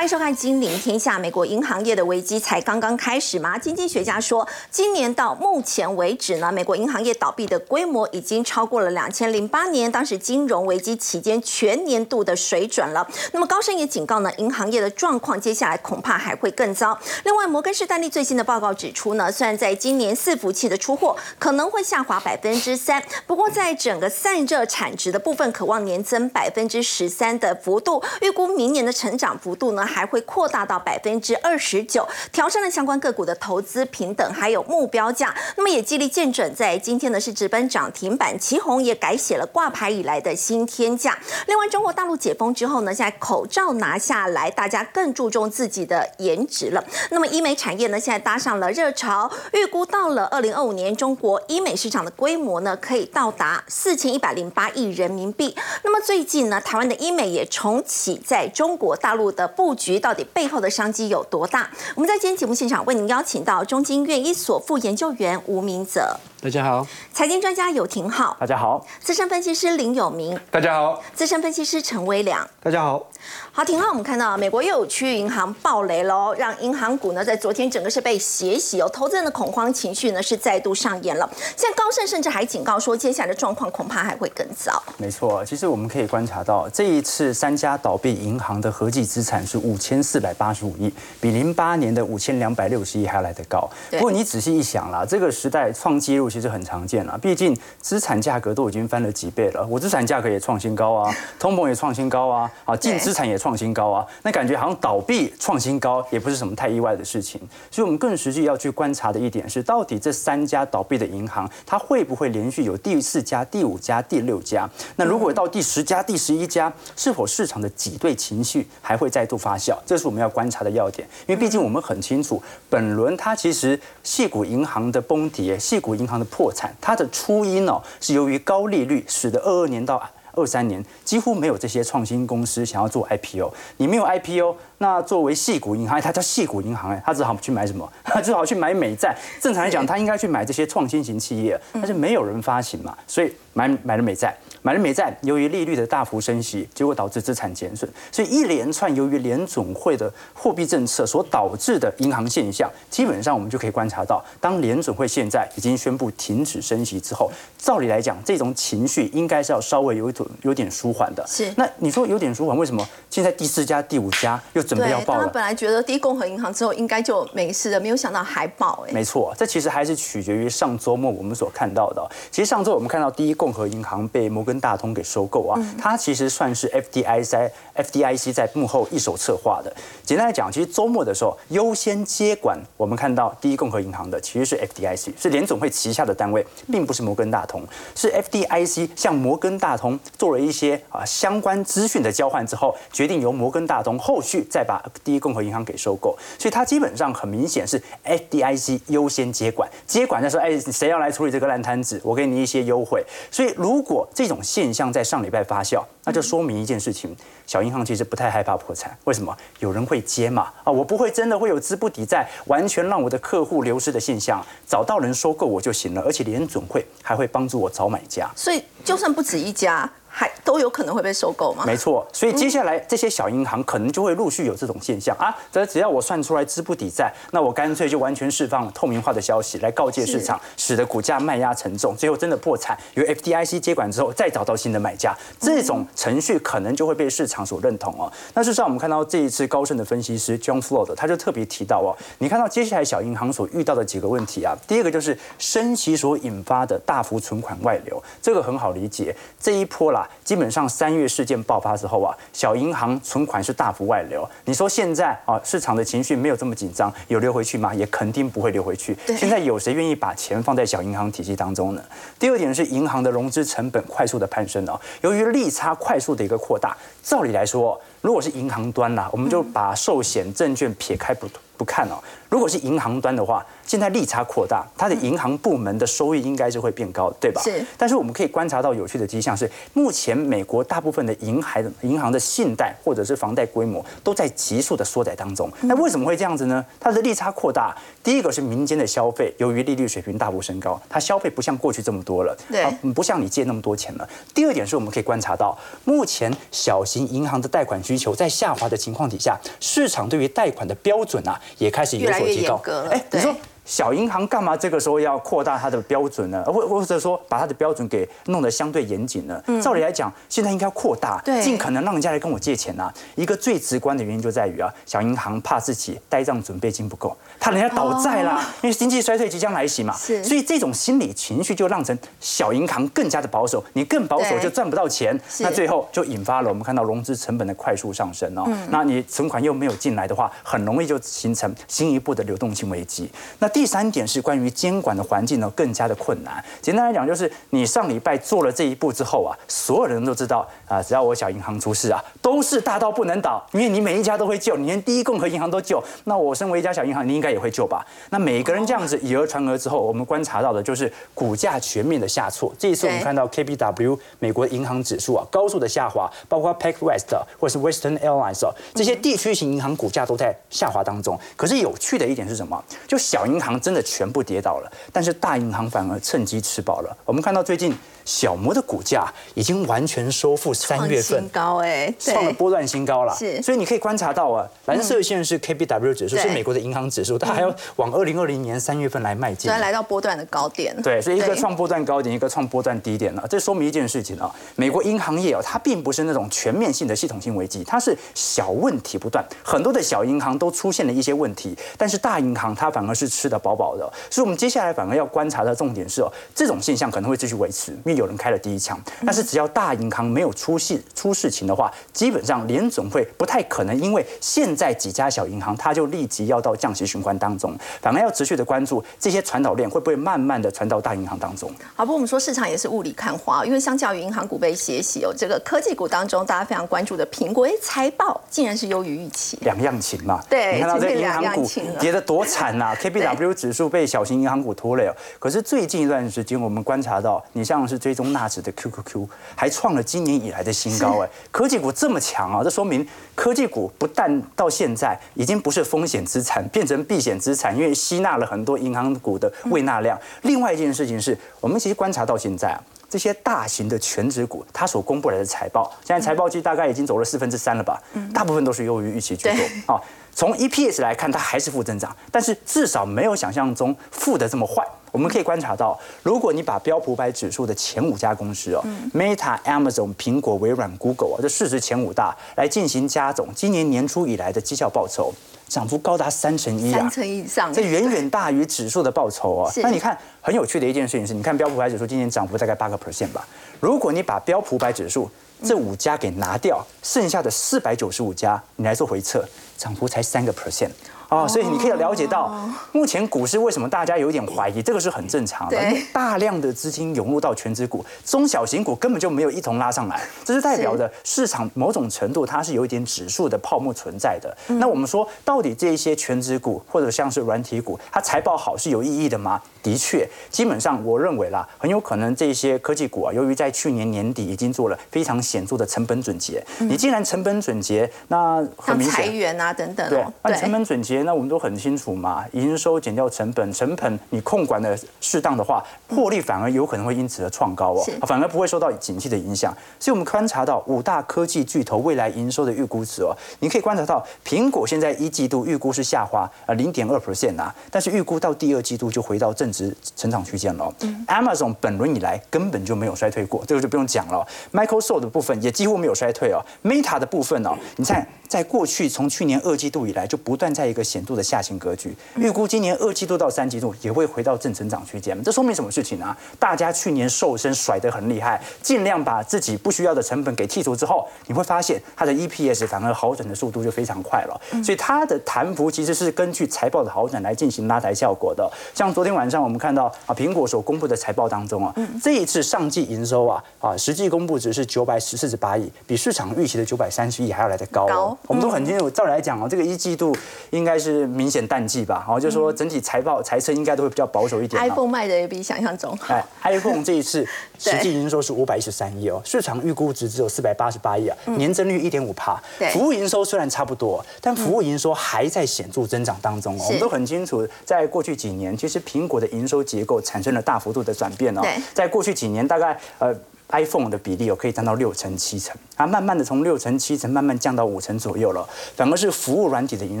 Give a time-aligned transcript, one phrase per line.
[0.00, 1.18] 欢迎收看《金陵天下》。
[1.20, 3.58] 美国银行业的危机才刚刚开始吗？
[3.58, 13.06] 经济学家说，今年到目前为止呢，美国银行业倒闭的规模已经超过了两千零八年当时金融危机期间全年度的水准了。
[13.32, 16.98] 那么高盛也警告呢，银行业的状况接下来恐怕还会更糟。
[17.24, 29.86] 另外，摩根士丹利最新的报告指出呢，虽然在今年伺服器的出货可能会下滑百分之三，不过在整个散热产值的部分，渴望年增百分之十三的幅度，预估明年的成长幅度呢。
[29.90, 35.34] 还会扩大到百分之二十九，调升了相关个股的投资平等还有目标价。
[35.56, 41.18] 那么也激励见准，在今天呢是直奔涨停板，旗红也改写了挂牌以来的新天价。
[41.48, 46.84] 另外，中国大陆解封之后呢，现在口罩拿下来，大家更注重自己的颜值了。
[47.10, 55.56] 那么医美产业呢，现在搭上了热潮，预估到了二零二五年，中国医美市场的规模呢可以到达四千一百零八亿人民币。
[55.82, 59.74] 那么最近呢，台湾的医美也重启在中国大陆的布。
[59.80, 61.70] 局到底背后的商机有多大？
[61.94, 73.06] 我们在今天节目现场为您邀请到中金院一所副研究员吴明泽，大家好；财经专家有廷浩，大家好；资深分析师林有明，大家好；资深分析师陈威良，大家好。
[73.52, 81.28] 好，廷浩，我们看到美国又有区域银行暴雷喽，让银行股呢在昨天整个是被血洗哦，投资人的恐慌情绪呢是再度上演了。
[81.54, 84.82] 现在高盛甚至还警告说，接下来的状况恐怕还会更糟。
[84.96, 93.68] 没错，其实我们可以观察到，这一次三家倒闭银行的合计资产是五千四百八十五亿，比零八年的五千两百六十亿还来得高。
[93.90, 107.40] 不过你仔细一想啦，这个时代创纪录其实很常见了，毕竟资产价格都已经翻了几倍了，我资产价格也创新高啊，通膨也创新高啊，啊净资产也创新高啊，那感觉好像倒闭创新高也不是什么太意外的事情。
[107.70, 114.68] 所以，我们更实际要去观察的一点是，到底这三家倒闭的银行，它会不会连续有第四家、第五家、第六家？
[114.96, 119.76] 那如果到第十家、第十一家，是否市场的挤兑情绪还会再度发酵？
[119.84, 121.08] 这是我们要观察的要点。
[121.26, 130.00] 因为毕竟我们很清楚，本轮它其实细股银行的崩跌、细股银行的破产，它的初因哦是由于高利率，使得二二年到
[130.32, 133.52] 二三年几乎没有这些创新公司想要做 IPO。
[133.78, 137.90] 你没有 IPO，那作为系股银行，它叫系股银行哎，它只好去买什么？
[138.04, 139.16] 它只好去买美债。
[139.40, 144.36] 正常来讲，它应该去买这些创新型企业，但是没有人发行嘛，所以买买了美债。
[144.62, 161.24] 买了美债，由于利率的大幅升息，结果导致资产减损，所以一连串由于联总会的货币政策所导致的银行现象，基本上我们就可以观察到，当联总会现在已经宣布停止升息之后，照理来讲，这种情绪应该是要稍微有一点有点舒缓的。
[161.26, 165.24] 是，那你说有点舒缓，为什么现在第四家、第五家又准备要爆了？
[165.24, 168.92] 他本来觉得第一共和银行之后应该就没事了，没有想到还爆哎。
[168.92, 172.06] 没错，这其实还是取决于上周末我们所看到的。
[172.30, 175.30] 其实上周我们看到第一共和银行被摩根大通给收。
[175.30, 175.60] 购啊！
[175.78, 179.72] 它其实算是 FDIC FDIC 在幕后一手策划的。
[180.04, 187.62] 简单来讲，其实周末的时候优先接管，我们看到第一共和银行的其实是 FDIC，是联总会旗下的单位，并不是摩根大通。
[187.94, 196.18] 是 FDIC 向摩根大通做了一些啊相关资讯的交换之后，决定由摩根大通后续再把第一共和银行给收购。
[196.38, 202.00] 所以它基本上很明显是 FDIC 优先接管，接管的时候，哎，谁要来处理这个烂摊子？
[202.02, 203.04] 我给你一些优惠。
[203.30, 208.96] 所以如果这种现象在上礼拜发酵，那就说明一件事情：小银行其实不太害怕破产。
[209.04, 209.36] 为什么？
[209.58, 210.52] 有人会接嘛？
[210.64, 216.02] 啊，我不会真的会有资不抵债，完全让我的客户流失的现象，找到人收购我就行了。
[216.02, 218.30] 而且联总会还会帮助我找买家。
[218.34, 219.90] 所以，就算不止一家。
[220.12, 221.62] 还都有可能会被收购吗？
[221.64, 225.34] 没错，所以接下来这些小银行可能就会陆续有这种现象啊。
[225.52, 232.76] 这只要我算出来资不抵债，那我干脆就完全释放透明化的消息来告诫市场，使得股价卖压沉重，最后真的破产。
[232.94, 238.10] 由 FDIC 接管之后，再找到新的买家，这种程序可能就会被市场所认同哦。
[238.34, 249.99] 那事实上，我们看到这一次高盛的分析师 John Floyd 他就特别提到哦，你看到接下来小银行所遇到的几个问题啊，第一个就是升息所引发的大幅存款外流，这个很好理解，这一波啦。
[250.24, 254.28] 基本上三月事件爆发之后啊，小银行存款是大幅外流。
[254.44, 257.74] 你说现在啊，市场的情绪没有这么紧张，有流回去吗？
[257.74, 258.96] 也肯定不会流回去。
[259.16, 261.82] 现在有谁愿意把钱放在小银行体系当中呢？
[262.18, 271.98] 第二点是银行的融资成本快速的攀升哦，由于利差快速的一个扩大，照理来说，如果是银行端啦，我们就把寿险证券撇开不不看哦。
[272.28, 277.40] 如果是银行端的话，现在利差扩大，它的银行部门的收益应该是会变高，对吧？
[277.40, 277.64] 是。
[277.78, 285.48] 但是我们可以观察到有趣的迹象是，目前美国大部分的银行的银行的信贷或者是房贷规模都在急速的缩窄当中。
[285.60, 286.66] 那为什么会这样子呢？
[286.80, 287.72] 它的利差扩大，
[288.02, 294.08] 第一个是民间的消费，由于利率水平大幅升高，它消费不像过去这么多了，对，不像你借那么多钱了。
[294.34, 302.60] 第二点是我们可以观察到，目前小型银行的贷款需求在下滑的情况底下，市场对于贷款的标准啊，也开始有所提高。
[302.90, 303.32] 哎，你说。
[303.64, 306.42] 小银行干嘛这个时候要扩大它的标准呢？
[306.46, 309.40] 或或者说把它的标准给弄得相对严谨呢？
[309.62, 312.92] 照理来讲，现在应该扩大，尽可能让人家来跟我借钱呐。
[313.14, 319.94] 一个最直观的原因就在于啊，小银行怕自己呆账准备金不够，怕人家倒债啦，因为经济衰退即将来袭嘛。
[319.94, 328.44] 所以这种心理情绪就让成小银行更加的保守，你更保守就赚不到钱，那最后就引发了我们看到融资成本的快速上升哦。
[328.68, 333.10] 那你存款又没有进来的话，很容易就形成新一步的流动性危机。
[333.38, 336.42] 那第第三点是关于监管的环境呢，更加的困难。
[336.60, 347.86] 简单来讲，就是你上礼拜做了这一步之后啊，所有人都知道啊，只要我小银行出事啊，都是大到不能倒，因为你每一家都会救，你连第一共和银行都救，那我身为一家小银行，你应该也会救吧？
[348.10, 352.52] 那每个人这样子以讹传讹之后，我们观察到的就是股价全面的下挫。
[352.58, 361.16] 这一次我们看到 KBW 美国银行指数啊，高速的下滑，包括 PacWest 或是 Western Airlines 这些地区型银行股价都在下滑当中。
[361.36, 362.60] 可是有趣的一点是什么？
[362.88, 363.60] 就小银行。
[363.60, 366.96] 真的全部跌倒了，但是大银行反而趁机吃饱了。
[367.04, 367.76] 我们看到最近。
[368.10, 373.14] 小摩的股价已经完全收复三月份高哎，创了波段新高了。
[373.14, 380.74] 是，所以你可以观察到啊，蓝色线是 KBW 指数，是美国的银行指数，它还要往二零二零年三月份来迈进，然来到波段的高点。
[380.82, 383.24] 对，所以一个创波段高点，一个创波段低点了。
[383.30, 393.88] 这说明一件事情啊，美国银行业啊，它并不是那种全面性的系统性危机，它是小问题不断，很多的小银行都出现了一些问题，但是大银行它反而是吃得饱饱的。
[394.10, 398.76] 所以我们接下来反而要观察的重点是哦，这种现象可能会继续维持，因为有人开了第一枪。
[399.04, 411.50] 但是只要大银行没有出事出事情的话，基本上联总会不太可能，因为现在几家小银行，它就立即要到降息循环当中，反而要持续的关注这些传导链会不会慢慢的传到大银行当中。
[411.76, 420.22] 好，不过我们说市场也是雾里看花，因为相较于银行股被歇息，有这个科技股当中大家非常关注的苹果，哎，财报竟然是优于预期，两样情嘛。
[420.28, 421.48] 对，你看到这银行股
[421.78, 424.94] 跌得多惨 呐，KBW 指数被小型银行股拖累哦。
[425.18, 428.52] 可是最近一段时间，我们观察到，你像是追踪纳指的。
[428.52, 439.98] QQQ 还创了今年以来的新高哎，科技股这么强啊，这说明科技股不但到现在已经不是风险资产，变成避险资产，因为吸纳了很多银行股的未纳量。
[440.22, 447.80] 另外一件事情是我们其实观察到现在啊，这些大型的全职股，它所公布来的财报，现在财报季大概已经走了四分之三了吧，
[448.12, 449.80] 大部分都是优于预期居多啊。
[450.12, 454.66] 从 EPS 来看，它还是负增长，但是至少没有想象中负的这么坏。
[454.90, 465.14] 我们可以观察到，如果你把标普百指数的前五家公司哦，Meta、Amazon、苹果、微软、Google 啊，这市值前五大来进行加总，今年年初以来的绩效报酬
[465.50, 469.52] 涨幅高达三成一啊，三成以上，这远远大于指数的报酬啊。
[469.56, 473.26] 那你看，很有趣的一件事情是，你看标普百指数今年涨幅大概八个 percent 吧。
[473.58, 475.10] 如果你把标普百指数
[475.42, 480.70] 这五家给拿掉，剩下的四百九十五家，你来做回测，涨幅才三个 percent。
[481.10, 485.58] 哦，所以你可以了解到，目前股市为什么大家有点怀疑，这个是很正常的。
[485.92, 494.34] 大量的资金涌入到全职股，中小型股根本就没有一同拉上来，这是代表的市场某种程度它是有一点指数的泡沫存在的。
[494.46, 499.42] 那我们说，到底这一些全职股或者像是软体股，它财报好是有意义的吗？
[499.62, 510.99] 的确，基本上我认为啦，很有可能这些科技股啊，由于在去年年底已经做了非常显著的成本准结，你既然成本准结，那很明显裁员啊等等，对，那成本准结。
[511.04, 519.56] 那我们都很清楚嘛，营收减掉成本，成本你控管的适当的话，获利反而有可能会因此而创高哦，反而不会受到景气的影响。
[519.78, 530.72] 所以我们观察到五大科技巨头未来营收的预估值哦，你可以观察到苹果现在一季度预估是下滑呃零点二 percent 啊，但是预估到第二季度就回到正值成长区间了。
[531.06, 534.26] Amazon 本轮以来根本就没有衰退过，这个就不用讲了。
[534.52, 538.06] Microsoft 的部分也几乎没有衰退哦，Meta 的部分哦，你看。
[538.30, 541.94] 在过去，从去年二季度以来，就不断在一个显著的下行格局。
[542.16, 545.22] 预估今年二季度到三季度也会回到正成长区间。
[545.22, 546.16] 这说明什么事情呢？
[546.38, 554.40] 大家去年瘦身甩得很厉害，尽量把自己不需要的成本给剔除之后，你会发现它的 EPS 反而好转的速度就非常快了。
[554.64, 558.50] 所以它的弹幅其实是根据财报的好转来进行拉抬效果的。
[558.74, 568.16] 像昨天晚上我们看到啊，苹果所公布的财报当中啊，这一次上季营收啊啊，实际公布值是九百十四十八亿，比市场预期的九百三十亿还要来得高。
[568.26, 570.16] 我们都很清楚，照理来讲哦，这个一季度
[570.50, 572.02] 应该是明显淡季吧。
[572.06, 574.60] 好，就说整体财报财测应该都会比较保守一点。
[574.62, 576.18] iPhone 卖的也比想象中好。
[576.42, 577.26] iPhone 这一次
[577.58, 582.42] 实际营收是五百一十三亿哦，市场预估值只有四百八十八亿啊，年增率一点五帕。
[582.72, 586.64] 服务营收虽然差不多，但服务营收还在显著增长当中哦。
[586.66, 591.42] 我们都很清楚，在过去几年，其实苹果的营收结构产生了大幅度的转变哦。
[591.74, 593.14] 在过去几年，大概呃。
[593.50, 600.00] iPhone 的比例哦，可以占到六成七成，它慢慢的从六成七成慢慢降到五成左右了，反而是服务软体的营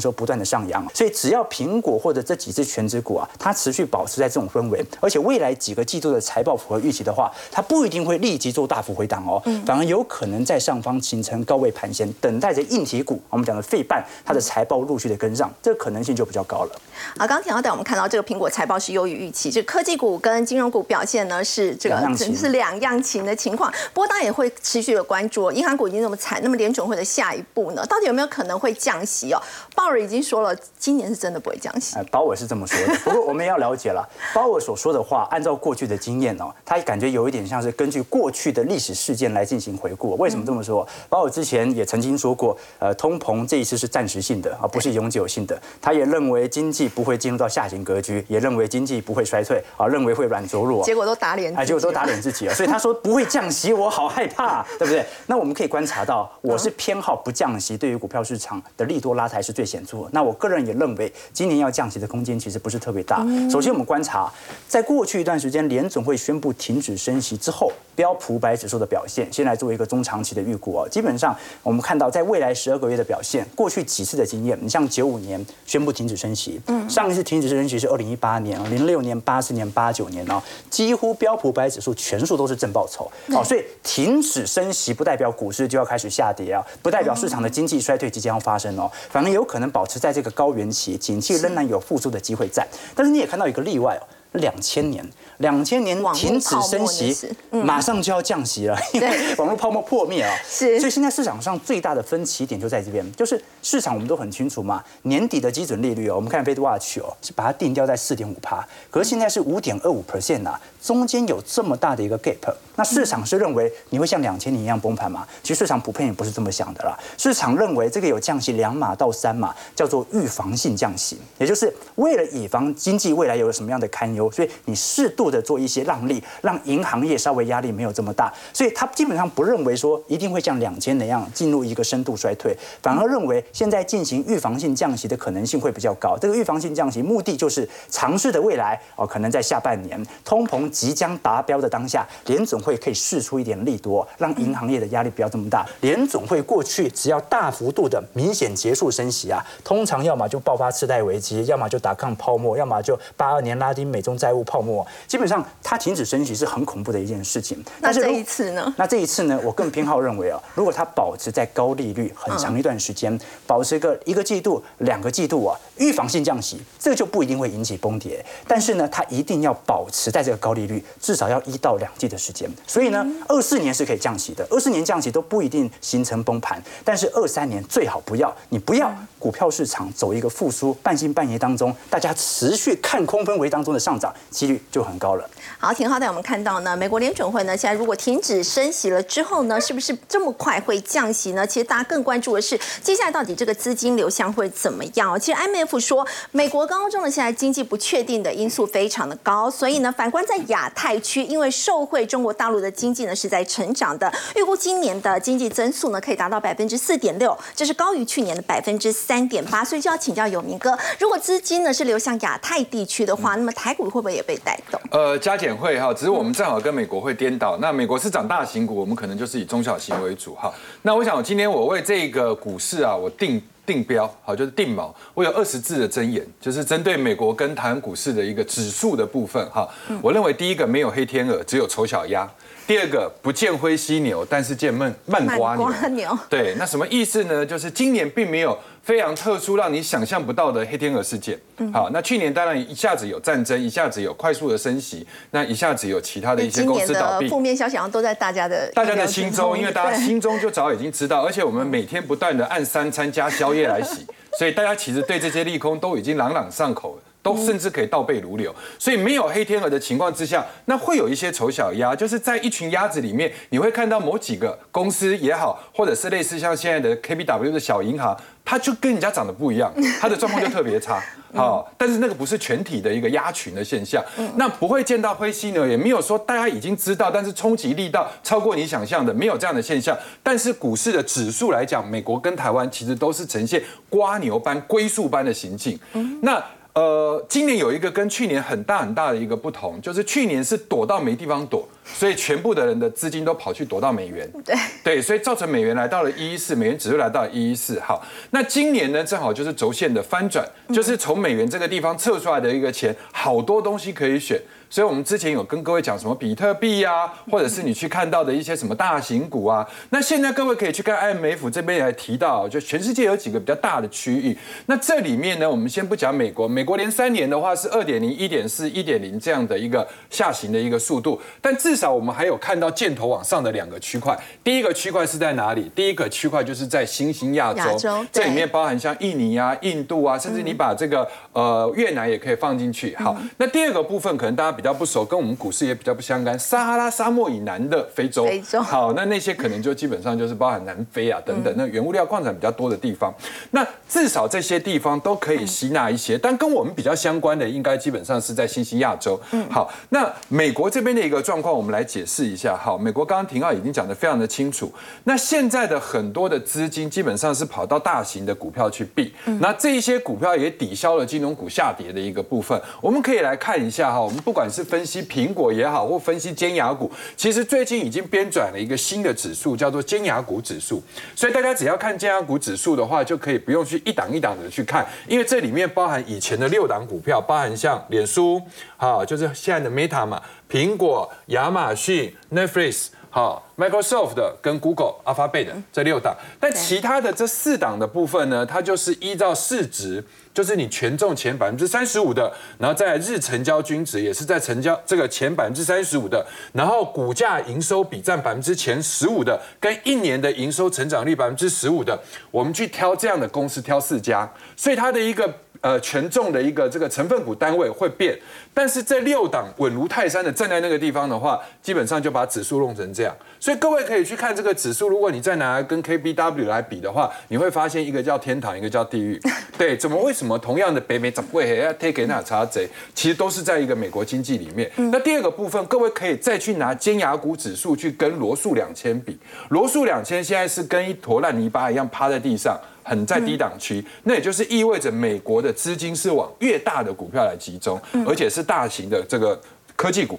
[0.00, 16.80] 收不断的上扬，所以只要苹果或者这几只全职股啊，它持续保持在这种氛围，而且未来几个季度的财报符合预期的话，它不一定会立即做大幅回档哦，反而有可能在上方形成高位盘旋，等待着硬体股，我们讲的费半它的财报陆续的跟上，这个可能性就比较高了。
[17.16, 29.40] 啊，刚提到带我们看到这个苹果财报是优于预期，这科技股跟金融股表现呢是这个是两样情的情况，不过当然也会持续的关注，银行股已经那么惨，那么联准会的下一步呢，到底有没有可能会降息哦？
[29.74, 31.96] 鲍尔已经说了，今年是真的不会降息。
[32.10, 40.16] 鲍尔是这么说的，不过我们要了解了，鲍尔所说的话，按照过去的经验哦，他感觉有一点像是根据过去的历史事件来进行回顾。
[40.16, 40.86] 为什么这么说？
[41.08, 45.60] 鲍尔之前也曾经说过，呃，通膨这一次是暂时性的，而不是永久性的。
[45.80, 50.82] 他也认为经济不会进入到下行格局，也认为经济不会衰退，啊，认为会软着陆。
[50.82, 52.54] 结果都打脸，哎，结果都打脸自己了。
[52.54, 55.04] 所以他说不会降息，我好害怕， 对不对？
[55.26, 60.08] 那我们可以观察到，我是偏好不降息，对于股票市场的利多拉抬是最显著的。
[60.12, 63.18] 那我个人也认为，今年要降息的空间其实不是特别大。
[63.50, 64.32] 首先，我们观察，
[64.66, 70.88] 在过去一段时间，联总会宣布停止升息之后，标普五百指数的表现，先来做一个中长期的预估哦。
[70.88, 83.10] 基本上，我们看到在未来十二个月的表现，过去几次的经验，你像九五年宣布停止升息，嗯，上一次停止升息是二零一八年零六年、八四年、八九年哦，几乎标普五百指数全数都是正报酬。
[83.26, 89.98] 哦，所以停止升息不代表股市就要开始下跌啊，不代表市场的经济衰退即将要发生哦，反而有可能保持。
[89.98, 95.04] 在这个高原期，景气仍然有复苏的机会在，但是你也看到一个例外哦，两千年。
[95.38, 97.16] 两千年停止升息，
[97.50, 100.34] 马上就要降息了， 因为网络泡沫破灭啊。
[100.48, 115.24] 是，所以现在市场上最大的分歧点就在这边，就是市场我们都很清楚嘛，年底的基准利率哦，我们看 Fed Watch 哦，是把它定调在四点五帕，可是现在是五点二五 percent 啊，中间有这么大的一个 gap，那市场是认为你会像两千年一样崩盘吗？
[115.44, 125.27] 其实市场普遍也不是这么想的啦，市场认为这个有降息两码到三码，叫做预防性降息，也就是为了以防经济未来有什么样的堪忧，所以你适度。
[125.30, 136.16] 的做一些让利，让银行业稍微压力没有这么大，所以他基本上不认为说一定会像两千那样进入一个深度衰退，反而认为现在进行预防性降息的可能性会比较高。
[136.20, 145.66] 这个预防性降息目的就是尝试的未来哦，可能在下半年通膨即将达标的当下，联总会可以试出一点利多，让银行业的压力不要这么大。
[145.80, 154.86] 联总会过去只要大幅度的明显结束升息啊，通常要么就爆发次贷危机，要么就打抗泡沫，要么就八二年拉丁美中债务泡沫。
[155.18, 157.62] 本上，它停止升息是很恐怖的一件事情。
[157.80, 158.72] 那这一次呢？
[158.76, 159.40] 那这一次呢？
[159.42, 168.24] 我更偏好认为啊，如果它保持在高利率很长一段时间，保持个一个季度、两个季度啊，预防性降息，这个就不一定会引起崩跌。
[168.46, 172.48] 但是呢，它一定要保持在这个高利率，至少要一到两季的时间。
[172.66, 176.62] 所以呢，二四年是可以降息的，二四年降息都不一定形成崩盘。
[176.84, 185.16] 但是二三年最好不要，你不要股票市场走一个复苏半信半疑当中，大家持续看空氛围当中的上涨几率就很高。
[185.16, 185.28] 了。
[185.58, 186.06] 好，挺好的。
[186.06, 191.46] 我们看到呢，美国联准会呢，现在如果停止升息了之后呢，是不是这么快会降息呢？
[191.46, 195.18] 其实大家更关注的是，接下来到底这个资金流向会怎么样？
[195.18, 209.64] 其实 IMF 说，美国高中的现在经济不确定的因素非常的高，所以呢，反观在亚太区，因为受惠中国大陆的经济呢是在成长的，预估今年的经济增速呢可以达到百分之四点六，这是高于去年的百分之三点八。
[209.64, 214.80] 所以就要请教有明哥，如果资金呢是流向亚太地区的话，那么台股会不会也被带动？
[214.90, 217.58] 呃，加减会哈，只是我们正好跟美国会颠倒。
[217.60, 220.52] 那美国是涨大型股，我们可能就是以中小型为主哈。
[220.82, 224.90] 那我想今天我为这个股市啊，我定定标好，就是定锚。
[225.12, 229.68] 我有二十字的箴言，就是针对美国跟台湾股市的一个指数的部分哈。
[230.00, 232.26] 我认为第一个没有黑天鹅，只有丑小鸭。
[232.68, 235.56] 第二个不见灰犀牛，但是见闷慢瓜
[235.88, 236.18] 牛。
[236.28, 237.46] 对，那什么意思呢？
[237.46, 241.40] 就是今年并没有非常特殊、让你想象不到的黑天鹅事件。
[241.72, 247.26] 好，那去年当然一下子有战争，一下子有快速的升息，那一下子有其他的一些公司倒闭。
[247.26, 254.06] 负面消息都在大家的大家的心中，因为大家心中就早已经知道，而且我们每天不断的按三餐加宵夜来洗，
[254.38, 257.02] 所以大家其实对这些利空都已经朗朗上口了。
[257.22, 271.02] 都甚至可以倒背如流，所以没有黑天鹅的情况之下，那会有一些丑小鸭，就是在一群鸭子里面，你会看到某几个公司也好，或者是类似像现在的 KBW 的小银行，它就跟人家长得不一样， 它的状况就特别差。
[271.34, 274.02] 好，但是那个不是全体的一个鸭群的现象，
[274.36, 279.94] 那不会见到灰犀牛，也没有说大家已经知道，但是冲击力道超过你想象的，没有这样的现象。
[280.22, 285.78] 但是股市的指数来讲，美国跟台湾其实都是呈现瓜牛般、龟速般的行进。
[286.22, 286.42] 那
[286.78, 294.28] 呃，今年有一个跟去年很大很大的一个不同，就是去年是躲到没地方躲，所以全部的人的资金都跑去躲到美元。
[294.44, 297.78] 对对，所以造成美元来到了一一四，美元指数来到了一一四。
[297.80, 304.40] 好，那今年呢，正好就是轴线的翻转，就是从美元这个地方测出来的一个钱，好多东西可以选。
[304.70, 309.66] 所以，我们之前有跟各位讲什么比特币呀，或者是你去看到的一些什么大型股啊。
[309.88, 314.36] 那现在各位可以去看 IMF 这边也提到，就全世界有几个比较大的区域。
[314.66, 321.18] 那这里面呢，我们先不讲美国，美国连三年的话是二点零、一点四、一点零这样的一个下行的一个速度。
[321.40, 324.14] 但至少我们还有看到箭头往上的两个区块。
[324.44, 325.72] 第一个区块是在哪里？
[325.74, 332.94] 第一个区块就是在新兴亚洲，这里面包含像印尼啊、印度啊，甚至你把这个呃越南也可以放进去。
[332.96, 334.58] 好，那第二个部分可能大家。
[334.58, 336.36] 比较不熟，跟我们股市也比较不相干。
[336.36, 343.14] 撒哈拉沙漠以南的非洲，非洲好，那那些可能就基本上就是包含南非啊等等，那原物料矿产比较多的地方。
[343.52, 349.20] 那至少这些地方都可以吸纳一些，但跟我们比较相关的，应该基本上是在新兴亚洲。
[349.30, 352.56] 嗯，好，那美国这边的一个状况，我们们来解释一下。
[352.56, 354.72] 好，美国刚刚廷浩已经讲得非常的清楚。
[355.04, 362.60] 那现在的很多的资金基本上是跑到大型的股票去避，那这一些股票也抵消了金融股下跌的一个部分。
[362.80, 364.48] 我们可以来看一下哈，我们不管。
[364.48, 370.82] 是分析苹果也好，或分析尖牙股，其实最近已经编转了一个新的指数，叫做尖牙股指数。
[371.14, 378.40] 所以大家只要看尖牙股指数的话，就可以不用去一档一档的去看，因为这里面包含以前的六档股票，包含像脸书，
[378.80, 390.04] 好，就是现在的 Meta 嘛，苹果、亚马逊、Netflix，好，Microsoft 的跟 Google、Alphabet 这六档，但其他的这四档的部分呢，它就是依照市值。
[390.34, 401.98] 就是你权重前百分之三十五的，然后在日成交均值也是在成交这个前百分之三十五的，然后股价营收比占百分之前十五的，跟一年的营收成长率百分之十五的，
[402.30, 405.28] 我们去挑这样的公司，挑四家，所以它的一个。
[405.60, 408.16] 呃，权重的一个这个成分股单位会变，
[408.54, 413.14] 但是这六档稳如泰山的站在那个地方的话，基本上就把指数弄成这样。
[413.40, 419.20] 所以各位可以去看这个指数，如果你再拿来跟 KBW 来比的话，你会发现一个叫天堂，一个叫地狱。
[419.56, 422.68] 对，怎么为什么同样的北美怎么会要 take 那查贼？
[422.94, 424.70] 其实都是在一个美国经济里面。
[424.76, 432.56] 那第二个部分，各位可以再去拿尖牙股指数去跟罗素两千比，罗素两千现在是跟一坨烂泥巴一样趴在地上。
[432.88, 439.38] 很在低档区，那也就是意味着美国的资金是往越大的股票来集中，而且是大型的这个
[439.76, 440.18] 科技股。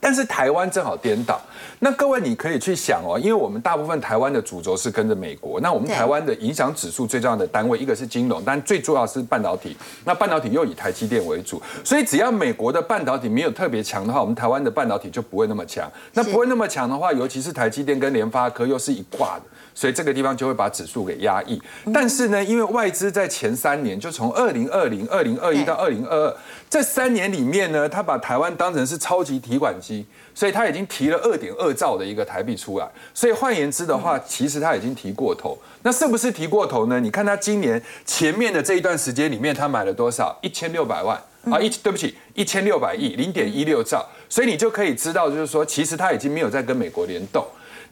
[0.00, 1.40] 但是台湾正好颠倒，
[1.78, 9.74] 那各位你可以去想哦，因为我们大部分台湾的主轴是跟着美国，那我们台湾的影响指数最重要的单位一个是金融，但最重要是半导体。
[10.04, 15.90] 那半导体又以台积电为主，所以只要美国的半导体没有特别强的话，我们台湾的半导体就不会那么强。
[16.12, 19.44] 那不会那么强的话，尤其是台积电跟联发科又是一挂的。
[19.74, 21.60] 所以这个地方就会把指数给压抑，
[21.92, 26.36] 但是呢，因为外资在前三年，就从二零二零、二零二一到二零二二
[26.70, 32.88] 这三年里面呢，他把台湾当成是超级提款机，所以他已经提了二点二兆的一个台币出来。
[33.12, 35.58] 所以换言之的话，其实他已经提过头。
[35.82, 37.00] 那是不是提过头呢？
[37.00, 40.36] 你看他今年前面的这一段时间里面，他买了多少？
[40.40, 41.58] 一千六百万啊！
[41.60, 44.06] 一对不起，一千六百亿，零点一六兆。
[44.28, 47.44] 所以你就可以知道，就是说，其实他已经没有在跟美国联动。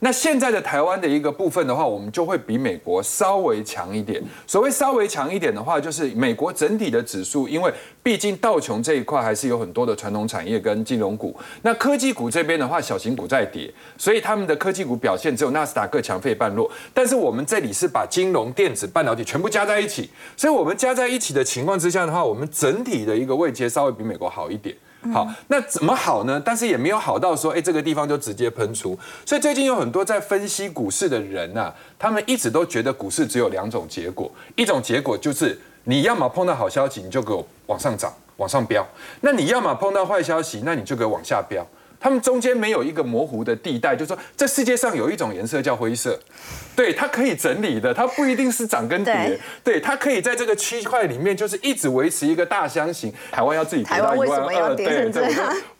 [0.04, 4.20] 那现在的台湾的一个部分的话，我们就会比美国稍微强一点。
[4.48, 11.32] 所谓稍微强一点的话，就是美国整体的指数，因为毕竟道琼这一块还是有很多的传统产业跟金融股。
[11.62, 16.68] 那科技股这边的话，小型股在跌，所以他们的科技股表现只有纳斯达克强费半弱。
[16.92, 24.74] 但是我们这里是把金融、电子、半导体全部加在一起，所以我们加在一起的情况之下的话，我们整体的一个位阶稍微比美国好一点。
[25.12, 26.40] 好，那怎么好呢？
[26.44, 28.96] 但是也没有好到说，哎，这个地方就直接喷出。
[29.26, 38.84] 所以最近有很多在分析股市的人呐，他们一直都觉得股市只有两种结果，一种结果就是你要么碰到好消息，你就给我往上涨、往上飙；
[39.22, 41.66] 那你要么碰到坏消息，那你就给我往下飙。
[42.02, 46.18] 他们中间没有一个模糊的地带，就是说这世界上有一种颜色叫灰色，
[46.74, 53.12] 对，它可以整理的，它不一定是涨跟跌，对，它可以在这个区块里面就是一直维持一个大箱型。
[53.30, 55.32] 台湾要自己跌到一万二，对对，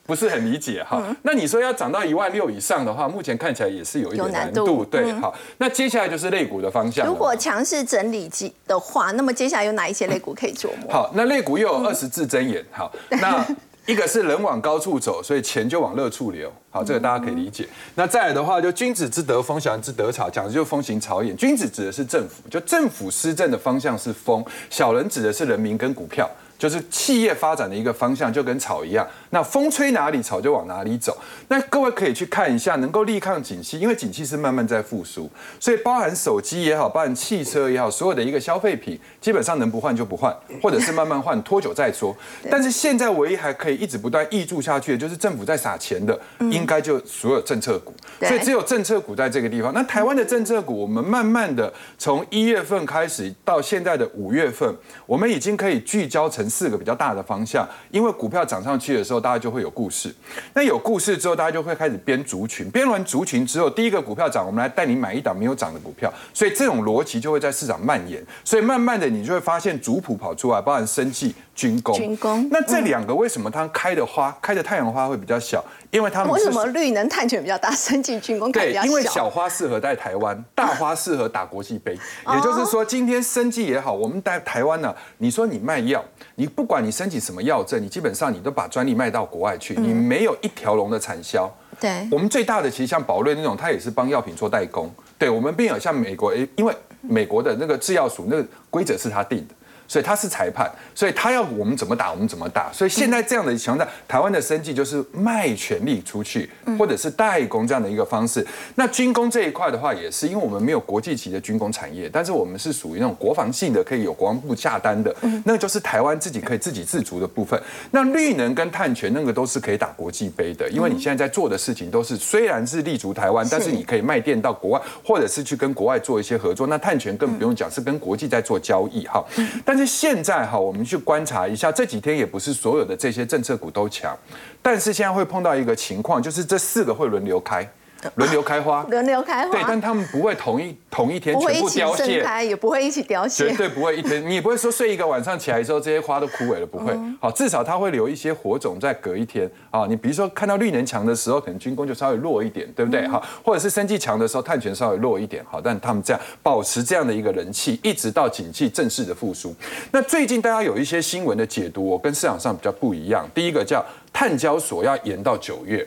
[0.05, 1.03] 不是很理解哈。
[1.23, 4.85] 那你说要涨到一万六以上的话，目前看起来也是有一点难度。
[4.85, 7.07] 对，好，那接下来就是肋骨的方向。
[7.07, 10.91] 如果强势整理机的话，那么接下来有哪一些肋骨可以琢磨？
[10.91, 12.65] 好，那肋骨又有二十字真言。
[12.71, 13.45] 好，那
[13.87, 16.53] 一个是人往高处走，所以钱就往乐处流。
[16.71, 17.69] 好，这个大家可以理解。
[17.97, 21.35] 那再来的话，就君子之德风，小人之德草，讲的就是风行草偃。
[21.35, 24.41] 君子指的是政府，就政府施政的方向是风；
[24.71, 26.31] 小人指的是人民跟股票。
[26.63, 31.19] 就是企业发展的一个方向，就跟草一样，那风吹哪里，草就往哪里走。
[31.49, 42.17] 那各位可以去看一下，能够力抗景气，因为景气是慢慢在复苏，所以包含手机也好，包含汽车也好，所有的一个消费品，基本上能不换就不换，或者是慢慢换，拖久再说。
[42.49, 46.17] 但是现在唯一还可以一直不断挹注下去的，就是政府在撒钱的，
[46.53, 47.93] 应该就所有政策股。
[48.21, 49.75] 所以只有政策股在这个地方。
[49.75, 54.73] 那台湾的政策股，我们慢慢的从一月份开始到现在的五月份，
[55.07, 56.49] 我们已经可以聚焦成。
[56.53, 60.15] 四个比较大的方向，因为股票涨上去的时候，大家就会有故事。
[60.53, 62.71] 那有故事之后，大家就会开始编族群。
[62.71, 66.13] 编完族群之后，第一个股票涨，我们来带你买一档没有涨的股票。
[66.35, 68.23] 所以这种逻辑就会在市场蔓延。
[68.45, 71.95] 所以慢慢的，你就会发现族谱跑出来，包含生计、军工。
[71.95, 72.47] 军工。
[72.51, 75.65] 那这两个为什么它开的花，开的太阳花会比较小？
[75.91, 78.87] 因为他们为什么绿能碳权比较大，生计军工比较小？
[78.87, 81.93] 因为小花适合在台湾，大花适合打国际杯。
[82.35, 86.03] 也就是说，今天生计也好，我们在台湾呢，你说你卖药。
[86.43, 91.49] 你不管你申请什么药证，你基本上你都把专利卖到国外去，你没有一条龙的产销。
[91.79, 94.93] 对，我们最大的其实像宝瑞那种，它也是帮药品做代工。
[95.17, 99.55] 对我们并有像美国，因为美国的那个制药署那个规则是他定的。
[99.93, 102.73] 所以他是裁判，所以他要我们怎么打，我们怎么打。
[102.73, 108.47] 所以现在这样的强大，台湾的生计就是卖权力出去，或者是代工这样的一个方式。
[108.77, 117.63] 那军工这一块的话，也是因为我们没有国际级的军工产业，但是我们是属于那种国防性的，可以有国防部下单的，那个就是台湾自己可以自给自足的部分。
[117.91, 126.67] 那绿能跟碳权那个都是可以打国际杯的，因为你现在在做的事情都是虽然是立足台湾，但是你可以卖电到国外，或者是去跟国外做一些合作。
[126.69, 129.23] 那碳权更不用讲，是跟国际在做交易哈，
[129.67, 129.82] 但是。
[129.87, 134.17] 现在哈，我们去观察一下，这几天也不是所有的这些政策股都强，
[134.61, 137.69] 但是现在会碰到一个情况，就是这四个会轮流开。
[138.17, 153.07] 轮流开花， 轮流开花，对，但他们不会同一同一天全部凋谢，也不会一起凋谢，绝对不会一天，你也不会说睡一个晚上起来之后这些花都枯萎了，不会，好，至少它会留一些火种在隔一天，啊，你比如说看到绿能强的时候，可能军工就稍微弱一点，对不对？
[153.07, 159.55] 好，或者是生技强的时候，碳权稍微弱一点，好，但他们这样保持这样的一个人气，一直到景气正式的复苏。
[159.91, 165.87] 那最近大家有一些新闻的解读，我跟市场上比较不一样，第一个叫碳交所要延到九月。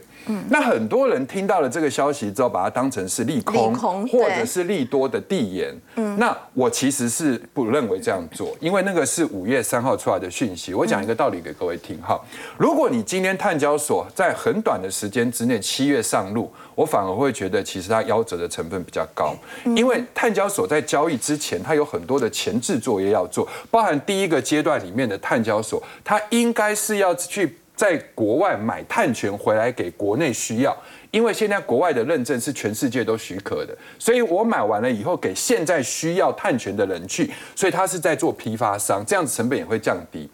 [0.50, 3.74] 那很多人听到了这个消息之后，把它当成是利空，
[4.08, 5.76] 或者是利多的递延。
[5.96, 10.74] 嗯，那我其实是不认为这样做，因为那个是五月三号出来的讯息。
[10.74, 12.20] 我讲一个道理给各位听哈，
[12.58, 19.36] 如果你今天碳交所在很短的时间之内七月上路，我反而会觉得其实它夭折的成分比较高，
[19.76, 27.58] 因为碳交所在交易之前，它有很多的前置作业要做，包含第一个阶段里面的碳交所，它应该是要去。
[27.76, 30.76] 在国外买碳权回来给国内需要，
[31.12, 40.30] 因为现在国外的认证是全世界都许可的，所以我买完了以后给现在需要碳权的人去，所以他是在做批发商，这样子成本也会降低。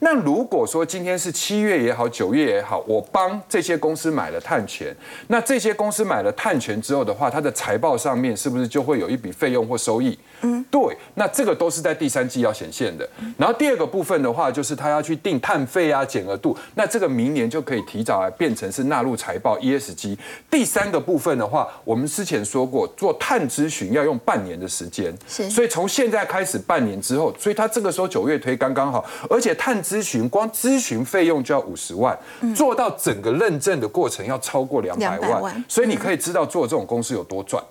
[0.00, 4.94] 那如果说今天是七月也好，九月也好，我帮这些公司买了碳权，
[5.28, 10.18] 那这些公司买了碳权之后的话，它的财报上面是不是就会有一笔费用或收益？
[10.42, 13.08] 嗯，对，那这个都是在第三季要显现的。
[13.38, 20.18] 然后第二个部分的话，就是他要去定碳费啊、减额度，那这个明年就可以提早来变成是纳入财报 ESG。
[20.50, 29.84] 第三个部分的话，我们之前说过，做碳咨询要用半年的时间，是，所以从现在开始半年之后，所以他这个时候九月推刚刚好，而且碳。
[29.84, 32.18] 咨询光咨询费用就要五十万，
[32.56, 37.62] 做到整个认证的过程要超过两百万，所以你可以知道做这种公司有多赚。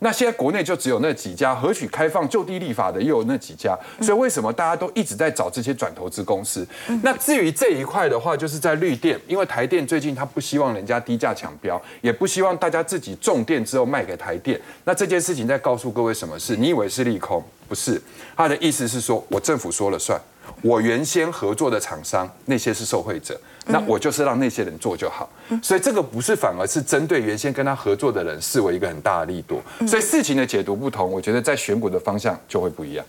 [0.00, 6.66] 那现在国内就只有那几家，何许开放就地立法的又有那几家，所以为什么大家都一直在找这些转投资公司？
[7.02, 14.60] 那至于这一块的话，就是在绿电，因为台电最近他不希望人家低价抢标，也不希望大家自己种电之后卖给台电。
[14.84, 16.56] 那这件事情在告诉各位什么事？
[16.56, 17.44] 你以为是利空？
[17.68, 18.00] 不是，
[18.36, 20.20] 他的意思是说我政府说了算。
[20.62, 25.28] 我原先合作的厂商，那些是受惠者，那我就是让那些人做就好。
[25.62, 29.62] 所以这个不是反而是针对原先跟他合作的人视为一个很大的力度。
[29.86, 33.04] 所以事情的解读不同，我觉得在选股的方向就会不一样。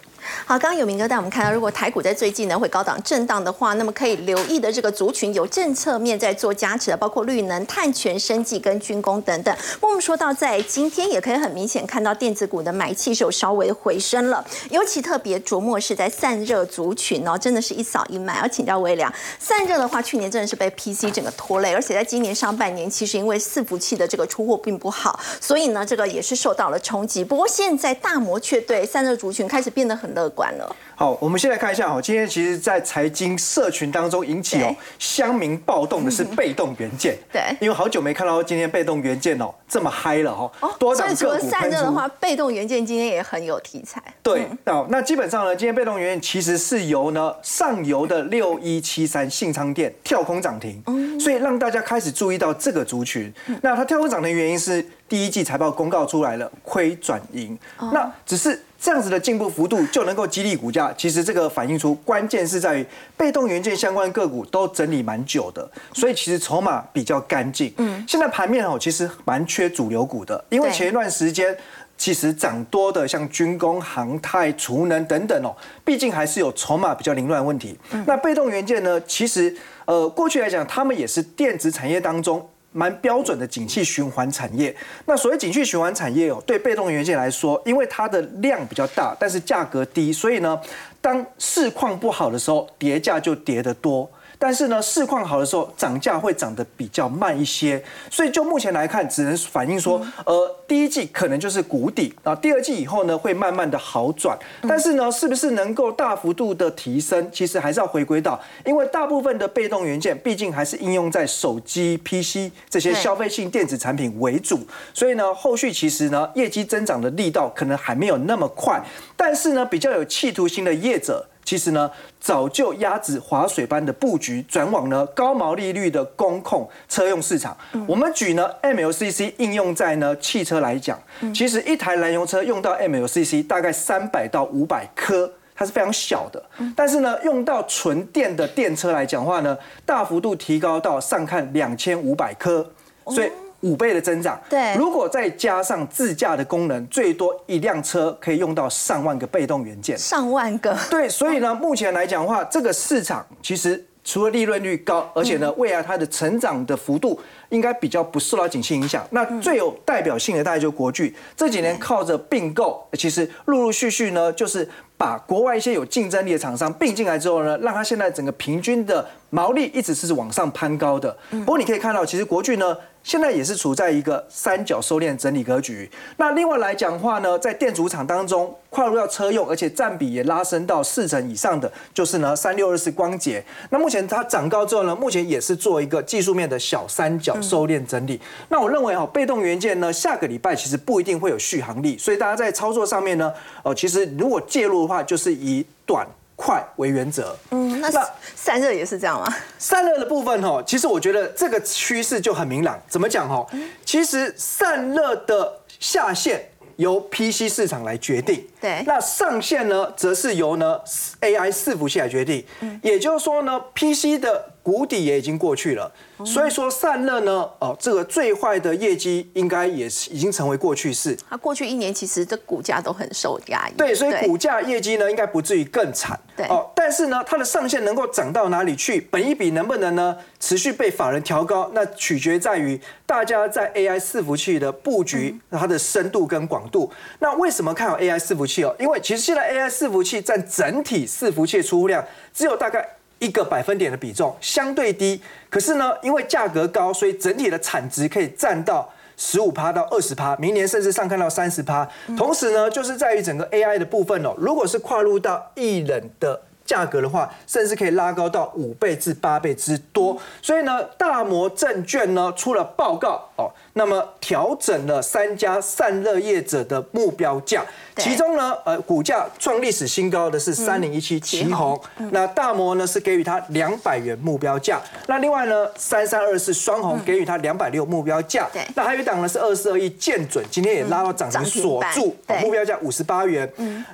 [0.45, 9.55] 好，刚刚有明哥带我们看到，如果台股在最近呢会高档震荡的话，那么可以留意的这个族群有政策面在做加持的，包括绿能、碳权、生技跟军工等等。
[9.79, 17.31] 我们说到在今天也可以很明显看到电子股的买气是有稍微回升了，尤其特别琢磨是在散热族群哦。
[17.31, 18.39] 哦，真的是一扫一买。
[18.41, 27.23] 要请教微良，散热的话，去年真的是被 PC 整个拖累，而且在今年上半年，其实因为伺服器的这个出货并不好，所以呢，这个也是受到了冲击。
[27.23, 30.75] 不过现在大摩却对散热族群开始变得很乐观了。
[31.01, 43.99] 好，我们先来看一下哈，今天其实，在财经社群当中引起哦乡民暴动的是被动元件， 对，因为好久没看到今天被动元件哦这么嗨了哈，哦，所以除了散热的话，被动元件今天也很有题材。
[44.21, 50.83] 对，那那基本上呢，今天被动元件其实是由呢上游的六一七三信昌店跳空涨停，
[51.19, 53.33] 所以让大家开始注意到这个族群。
[53.63, 57.57] 那它跳空涨停原因是第一季财报公告出来了，亏转盈，
[57.91, 58.61] 那只是。
[58.81, 67.71] 这样子的进步幅度就能够激励股价，其实这个反映出关键是在于被动元件相关个股都整理蛮久的，所以其实筹码比较干净。
[67.77, 71.55] 嗯，现在盘面哦其实蛮缺主流股的，因为前一段时间
[71.95, 77.77] 其实涨多的像军工、航太、储能等等哦，毕竟还是有筹码比较凌乱问题。
[78.07, 82.49] 那被动元件呢，其实呃过去来讲，他们也是电子产业当中。
[82.71, 84.75] 蛮标准的景气循环产业。
[85.05, 90.59] 那所谓景气循环产业哦，对被动元件来说，因为它的量比较大，但是价格低，所以呢，
[90.99, 94.09] 当市况不好的时候，跌价就跌得多。
[94.43, 104.35] 但是呢，市况好的时候，涨价会涨得比较慢一些，所以就目前来看，只能反映说，呃，第一季可能就是谷底啊，第二季以后呢，会慢慢的好转。
[104.67, 114.59] 但是呢，是不是能够大幅度的提升，其实还是要回归到，因为大部分的被动元件，毕竟还是应用在手机、PC 这些消费性电子产品为主，
[114.91, 118.81] 所以呢，后续其实呢，业绩增长的力道可能还没有那么快。
[119.15, 121.27] 但是呢，比较有企图心的业者。
[121.43, 127.55] 其实呢，早就压制划水般的布局，转往呢高毛利率的工控车用市场。
[127.87, 130.97] 我们举呢 MLCC 应用在呢汽车来讲，
[131.33, 136.41] 其实一台燃油车用到 MLCC 大概三百到五百颗，它是非常小的。
[136.75, 142.71] 但是呢，用到纯电的电车来讲话呢，大幅度提高到上看两千五百颗，
[143.05, 143.31] 所以。
[143.61, 157.19] 五倍的增长，对，如果再加上自驾的功能，最多一辆车可以用到上万个被动元件，上万个，对，所以呢，目前来讲的话，这个市场其实除了利润率高，而且呢，未来它的成长的幅度
[157.49, 159.05] 应该比较不受到景气影响。
[159.11, 171.15] 那最有代表性的大概就是国巨，这几年靠着并购，其实陆陆续续呢，就是把国外一些有竞争力的厂商并进来之后呢，让它现在整个平均的毛利一直是往上攀高的。
[171.29, 172.75] 不过你可以看到，其实国巨呢。
[173.03, 175.89] 现在也是处在一个三角收敛整理格局。
[176.17, 183.43] 那另外来讲话呢，在电阻厂当中，跨入到车用，而且占比也拉升到四成以上的，就是呢三六二四光捷。
[183.69, 188.19] 那目前它涨高之后呢，目前也是做一个技术面的小三角收敛整理。
[188.49, 193.33] 那我认为哈，被动元件呢，下个礼拜其实不一定会有续航力，所以大家在操作上面呢，
[193.63, 196.07] 哦，其实如果介入的话，就是以短。
[196.41, 197.91] 快为原则，嗯，那
[198.35, 199.31] 散热也是这样吗？
[199.59, 202.81] 散热的部分哈，其实我觉得这个趋势就很明朗。
[202.89, 203.45] 怎么讲哈？
[203.85, 210.79] 其实散热的下限由 PC 市场来决定，对，那上限呢，则是由呢
[211.19, 212.45] AI 伺服器来决定。
[212.61, 214.51] 嗯，也就是说呢，PC 的。
[214.63, 215.91] 谷底也已经过去了，
[216.23, 221.17] 所以说散热呢，哦，这个最坏的业绩应该也是已经成为过去式。
[221.27, 223.73] 它过去一年其实这股价都很受压抑。
[223.75, 226.19] 对，所以股价业绩呢，应该不至于更惨。
[226.37, 229.01] 对，哦，但是呢，它的上限能够涨到哪里去？
[229.09, 231.71] 本一比能不能呢持续被法人调高？
[231.73, 236.87] 那取决在于大家在 AI 伺服器的布局，它的深度跟广度。
[237.17, 238.75] 那为什么看好 AI 伺服器哦？
[238.79, 242.87] 因为其实现在 AI 伺服器占整体伺服器出货量只有大概。
[243.21, 251.87] 一个百分点的比重相对低，可是呢，因为价格高，所以整体的产值可以占到十五趴到二十趴，明年甚至上看到三十趴。
[252.17, 260.19] 同时呢，就是在于整个 AI 的部分哦，如果是跨入到一冷的价格的话，甚至可以拉高到五倍至八倍之多。
[260.41, 263.51] 所以呢，大摩证券呢出了报告哦。
[263.73, 267.63] 那么调整了三家散热业者的目标价，
[267.95, 271.79] 其中呢，呃，股价创历史新高的是三零一七旗宏，
[272.11, 283.49] 那大摩呢是给予它两百元目标价，那另外呢，三三二四双红给予它两百六目标价，那还有一档呢是二四二一建准，今天也拉到涨停锁住，目标价五十八元。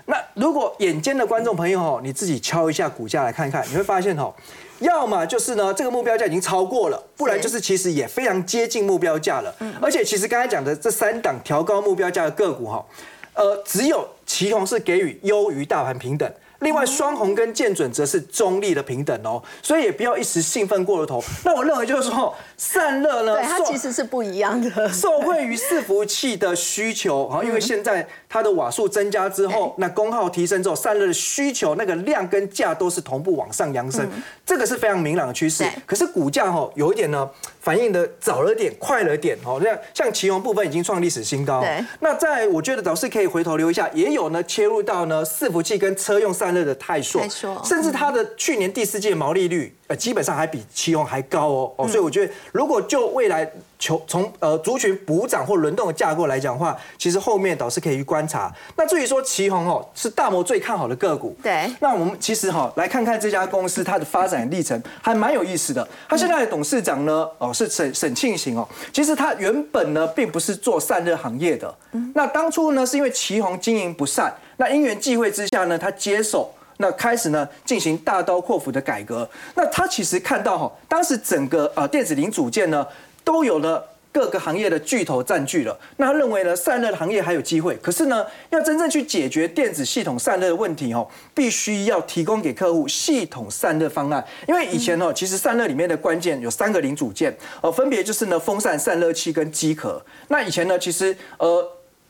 [0.05, 4.33] 那如果眼尖的观众朋友哦，你自己敲一下股价来看看，你会发现哦。
[4.79, 9.55] 要么就是呢，这个目标价已经超过了，不然就是其实也非常接近目标价了。
[9.81, 12.85] 而且其实刚才讲的这三档调高目标价的个股哈，
[13.33, 21.23] 呃，只有旗宏是给予优于大盘平等，另外，双红跟剑准则是中立的平等哦，所以也不要一时兴奋过了头。
[21.45, 34.09] 那我认为就是说，散热呢，对它其实是不一样的，受惠于伺服器的需求啊，因为现在它的瓦数增加之后，那功耗提升之后，散热的需求那个量跟价都是同步往上扬升，
[34.45, 35.63] 这个是非常明朗的趋势。
[35.85, 39.61] 可是股价哈有一点呢，反应的早了点，快了点哦。
[39.63, 41.63] 那像奇宏部分已经创历史新高，
[41.99, 47.21] 那在我觉得倒是可以回头留一下，也有呢切入到呢伺服器跟车用散热的泰硕，
[47.63, 49.73] 甚至它的去年第四季毛利率。
[49.87, 58.53] 呃，基本上还比旗宏还高哦，哦，所以我觉得如果就未来求从呃族群补涨或轮动的架构来讲的话，其实后面倒是可以去观察。
[58.75, 61.71] 那至于说旗宏哦，是大摩最看好的个股，对。
[61.79, 65.87] 那我们其实哈来看看这家公司它的发展历程，还蛮有意思的。
[66.09, 71.73] 它现在的董事长呢，哦是沈沈庆行哦，其实他原本呢并不是做散热行业的，
[72.13, 76.53] 那当初呢是因为旗宏经营不善，那因缘际会之下呢，他接手。
[76.79, 79.27] 那开始呢，进行大刀阔斧的改革。
[79.55, 82.85] 那他其实看到哈，当时整个呃电子零组件呢，
[83.23, 85.75] 都有了各个行业的巨头占据了。
[85.95, 87.75] 那他认为呢，散热的行业还有机会。
[87.77, 94.23] 可是呢，要真正去解决电子系统散热的问题哦，必须要提供给客户系统散热方案。
[94.47, 99.99] 因为以前呢，其实散热里面的关键有三个零组件，呃，分别就是呢，风扇、散热器跟机壳。
[100.27, 101.67] 那以前呢，其实呃。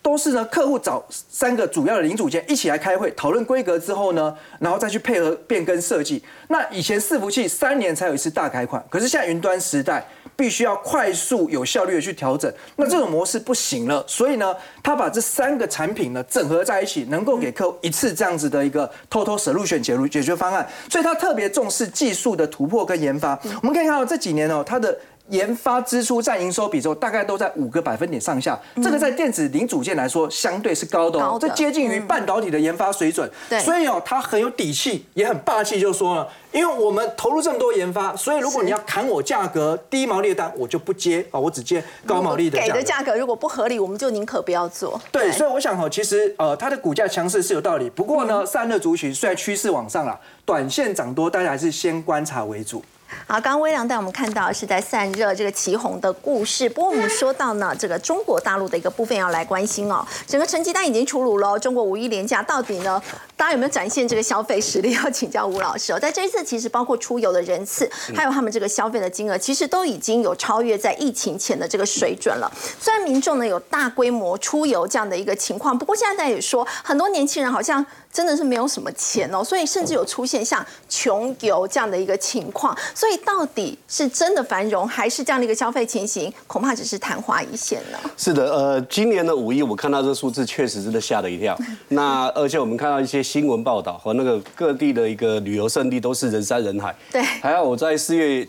[0.07, 6.23] 都是呢，客户找三个主要的零组件一起来开会讨论规格之后呢，然后再去配合变更设计。
[6.47, 14.01] 那以前伺服器三年才有一次大改款，可是现在云端时代必须要快速有效率的去调整，那这种模式不行了。
[14.07, 20.65] 所以呢，他把这三个产品呢整合在一起，能够给客户一次这样子的一个偷偷舍入选解解决方案。
[20.89, 23.37] 所以他特别重视技术的突破跟研发。
[23.61, 24.97] 我们可以看到这几年哦，他的。
[25.29, 33.29] 研发支出占营收比重大概都在五个百分点上下，这个在电子零组件来说相对是高的哦，这接近于半导体的研发水准。
[33.49, 42.57] 对，所以哦，他很有底气，也很霸气，就说了，因为我们投入这么多研发，所以如果你要砍我价格低毛利的单，我就不接啊，我只接高毛利的。
[42.57, 44.99] 给的价格如果不合理，我们就宁可不要做。
[45.11, 52.81] 对，所以我想哦，其实呃，它的股价强势是有道理，不过呢，散热族群虽然趋势往上了，短线涨多，大家还是先观察为主。
[53.25, 56.69] 好，刚刚微凉带我们看到是在散热这个祁红的故事。
[56.69, 60.05] 不过我们说到呢，这个中国大陆的一个部分要来关心哦。
[60.25, 63.01] 整个成绩单已经出炉了，中国五一连假到底呢，
[63.35, 64.91] 大家有没有展现这个消费实力？
[65.03, 65.99] 要请教吴老师哦。
[65.99, 72.51] 在这一次，其实包括出游的人次，还有他们这个消费的金额，其实都已经有超越在疫情前的这个水准了。
[72.79, 77.85] 虽然民众呢有大规模出游这样的一个情况，不过现在也说，很多年轻人好像。
[78.17, 82.75] 真的是没有什么钱哦，所以甚至有出现像穷游这样的一个情况。
[82.95, 87.99] 所以到底是真的繁荣，还是这样的一个消费情形，恐怕只是昙花一现呢？
[88.17, 91.55] 是的，呃，今年的五一，我看到这数字确实真的吓了一跳。
[91.89, 96.95] 那而且我们看到一些新闻报道和那个各地的一个旅游胜地都是人山人海。
[97.11, 98.47] 对，还好我在四月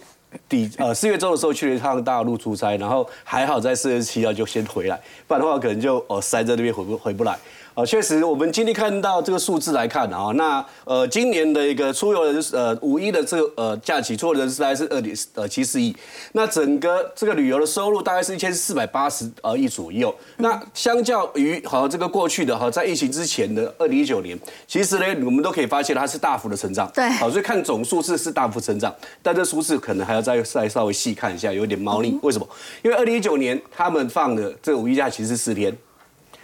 [0.48, 7.38] 底呃四月中的时候去了一趟大陆出差，然后还好在四月七号就先回来，不然的话可能就哦塞在那边回不回不来。
[7.78, 15.94] 哦，确实，我们今天看到这个数字来看啊，那呃，今年的一个出游人呃五一的这个呃假期出游人次大概是二点呃七四亿，
[16.32, 20.12] 那整个这个旅游的收入大概是一千四百八十呃亿左右。
[20.38, 24.36] 那相较于好这个过去的哈，在疫情之前的二零一九年，
[24.66, 26.90] 其实呢，我们都可以发现它是大幅的成长。
[26.92, 32.18] 对，好，所以看总数字是大幅成长，但这数字可能还要再再稍微细看一下，有点猫腻。
[32.24, 32.48] 为什么？
[32.82, 35.72] 因为二零一九年他们放的这个五一假期是四天。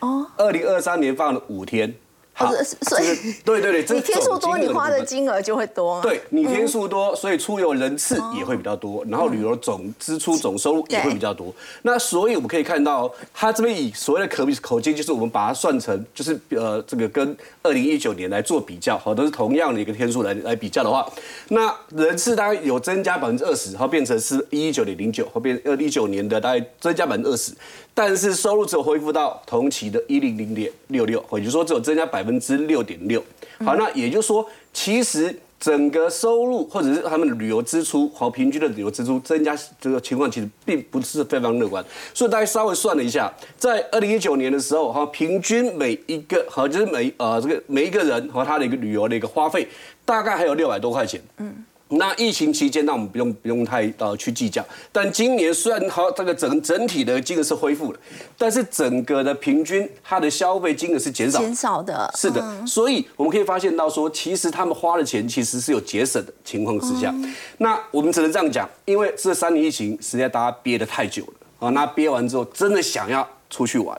[0.04, 1.94] 哦，二零二三年放了五天。
[2.36, 6.02] 好，所以对对对， 你天数多，你花的金额就会多。
[6.02, 11.54] 对你天数多，所以出游人次也会比较多，然后旅游总支出总收入也会比较多。
[11.82, 21.08] 那所以我们可以看到，它这边以所谓的可比口径，就是我们把它算成，就是呃这个跟二零一九年来做比较，好，都是同样的一个天数来来比较的话，
[21.50, 27.52] 那人次大概有增加百分之二十，然后变成是一九点零九，后变二一九年的大概增加百分之二十，
[27.94, 32.24] 但是收入只有恢复到同期的一零零点六六，也就是说只有增加百。
[32.24, 33.22] 分之六点六，
[33.58, 41.84] 好，那也就是说，其实整个收入或者是他们的旅游支出和平均的旅游支出增加这个情况，其实并不是非常乐观。
[42.14, 49.68] 所以大家稍微算了一下，在二零一九年的时候，哈，平均每一个和就是每呃这个每一个人和他的一个旅游的一个花费，
[50.06, 51.20] 大概还有六百多块钱。
[51.36, 51.54] 嗯。
[51.96, 54.64] 那疫情期间，那我们不用不用太呃去计较。
[54.92, 57.98] 但今年虽然它这个整整体的金额是恢复了，
[58.36, 62.10] 但是整个的平均它的消费金额是减少减少的。
[62.16, 67.14] 是的，所以我们可以发现到说，其实他们花的钱其实是有节省的情况之下。
[67.58, 73.98] 那我们只能这样讲，因为这三年疫情实在大家憋得太久了啊，那憋完之后真的想要出去玩。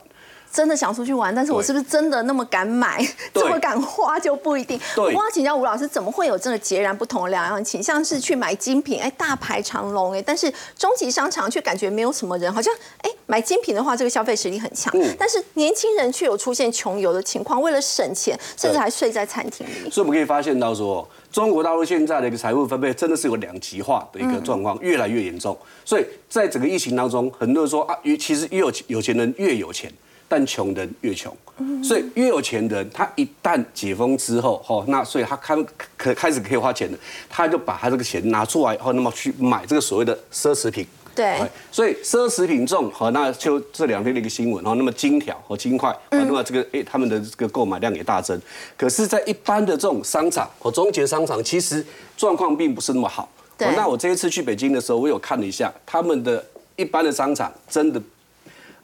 [0.55, 4.79] 真的想出去玩，但是我是不是真的那么敢买， 这么敢花就不一定。
[4.95, 7.83] 我要请教吴老师，怎么会有这个截然不同的两样情？
[7.83, 8.05] 像？
[8.05, 19.89] 是去买精品，哎，大排长龙，哎，但是中级商场却感觉没有什么人，好像哎，买精品的话，这个消费实力很强，但是年轻人却有出现穷游的情况，为了省钱，甚至还睡在餐厅里。
[19.89, 21.05] 所以我们可以发现到说。
[21.31, 25.58] 中国大陆现在的一个财富分配真的是有两极化的一个状况，越来越严重。
[25.83, 29.91] 所以在整个疫情当中，很多人说啊，越其实越有有钱人越有钱，
[30.28, 31.36] 但穷人越穷。
[31.82, 35.56] 所以越有钱人，他一旦解封之后，哈，那所以他开
[35.96, 36.98] 可开始可以花钱了，
[37.30, 40.86] 他就把他这个钱拿出来，后那么去买这个所谓的奢侈品。
[41.15, 41.40] 对，
[41.71, 48.38] 所以奢侈品重好，那就这两天的一个新闻哦，那么金条和金块，那么这个诶，他们的这个购买量也大增。
[48.76, 51.86] 可是，在一般的这种商场和中级商场，其实
[52.17, 53.30] 状况并不是那么好。
[53.58, 56.46] 对，那我这一次去北京的时候，我有看了一下他们的
[56.76, 58.02] 一般的商场，真的。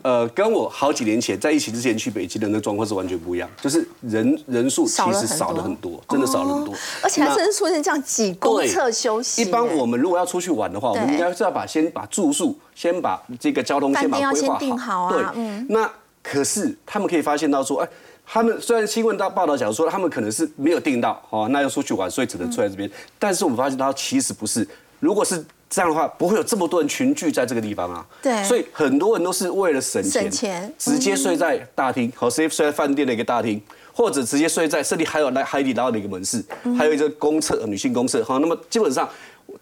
[0.04, 6.74] 呃，跟我好几年前在疫情之前去北京的那状况是完全不一样，就是人人数其实少了很多，真的少了很多，
[7.04, 9.42] 而且还甚至出现这样挤公厕休息。
[9.42, 15.12] 一般我们如果要出去玩的话，我们应该是要把先把住宿，先把这个交通先把规划好。
[15.12, 15.66] 对，嗯。
[15.70, 15.90] 那
[16.24, 17.90] 可是他们可以发现到说，哎，
[18.26, 22.90] 他们虽然新闻到报道讲说他们可能是没有订到，哦，那要出去玩，所以只能住在这边。
[23.20, 24.68] 但是我们发现到其实不是，
[25.00, 25.46] 如果是。
[25.72, 28.06] 这样的话不会有这么多人群聚在这个地方啊。
[28.22, 28.44] 对。
[28.44, 33.60] 所以很多人都是为了省钱，省钱，直接睡在大厅，和直接睡在饭店的一个大厅，
[33.94, 36.44] 或者直接睡在这里还有来海底捞的一个门市，
[36.78, 38.22] 还有一个公厕，女性公厕。
[38.26, 39.08] 好，那么基本上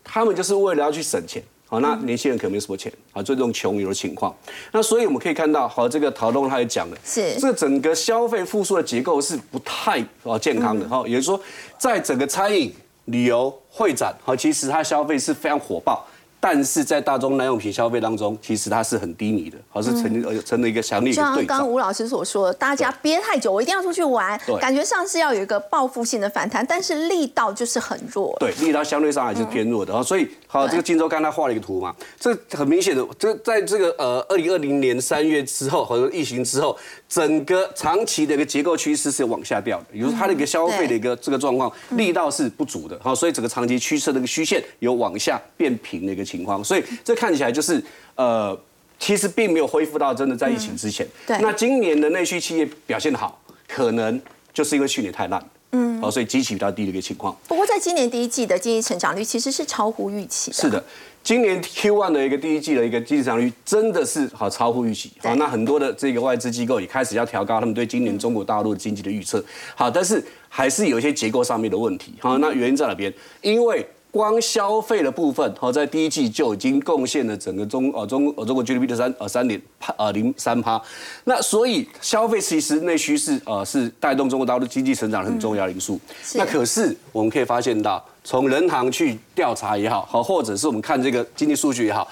[0.04, 1.44] 他们就是为了要去省钱。
[1.68, 4.36] 好，那年轻人可能没什么钱啊，就这种穷游的情况。
[4.72, 10.90] 那所以我们可以看到，好，这个陶东他也讲了，是这整个消费复苏的结构是不太啊健康的。
[10.90, 11.40] 哈，也就是说，
[11.78, 12.74] 在整个餐饮。
[13.12, 16.06] 旅游会展，好，其实它消费是非常火爆。
[16.42, 28.34] 但是在大宗耐用品消费当中，其实它是很低迷的，好是成呃成了一个强力的像刚刚吴老师所说的，大家憋太久，我一定要出去玩，感觉上是要有一个报复性的反弹，但是力道就是很弱。
[28.40, 29.94] 对，力道相对上还是偏弱的。
[29.94, 36.76] 啊所以好，这个金周刚他画了一个图嘛，这很明显的，这在这个呃二零二零年三月之后，或者疫情之后，
[37.10, 42.98] 整个长期的一个结构趋势是往下掉的，也就是它的一个消费的一个这个状况力道是不足的。
[43.04, 46.26] 好，所以整个长期趋势的一个虚线有往下变平的一个。
[46.30, 47.84] 情况，所以这看起来就是
[48.14, 48.56] 呃，
[49.00, 51.08] 其实并没有恢复到真的在疫情之前。
[51.26, 54.22] 对，那今年的内需企业表现好，可能
[54.54, 57.36] 就是因为去年太烂，嗯，好，所以基期比较低的一个情况。
[57.48, 60.58] 不过在今年第一季的经济成长率其实是超乎预期的。
[60.58, 60.84] 是的，
[61.24, 65.12] 今年 Q1 的一个第一季的一个经济成长率真的是好超乎预期。
[65.20, 69.44] 好，那很多的这个外资机构也开始要调高他们对今年中国大陆经济的预测。
[69.76, 72.16] 好，但是还是有一些结构上面的问题。
[72.20, 73.14] 好，那原因在哪边？
[73.42, 79.62] 因为光消费的部分，好，在第一季就已经贡献了整个中呃中呃中国 GDP 的三呃三点
[79.98, 80.82] 呃零三趴，
[81.26, 86.00] 那所以消费其实内需是呃是带动中国大陆经济成长很重要的因素。
[86.34, 92.08] 那可是我们可以发现到，从人行去调查也好，好或者是我们看这个经济数据也好。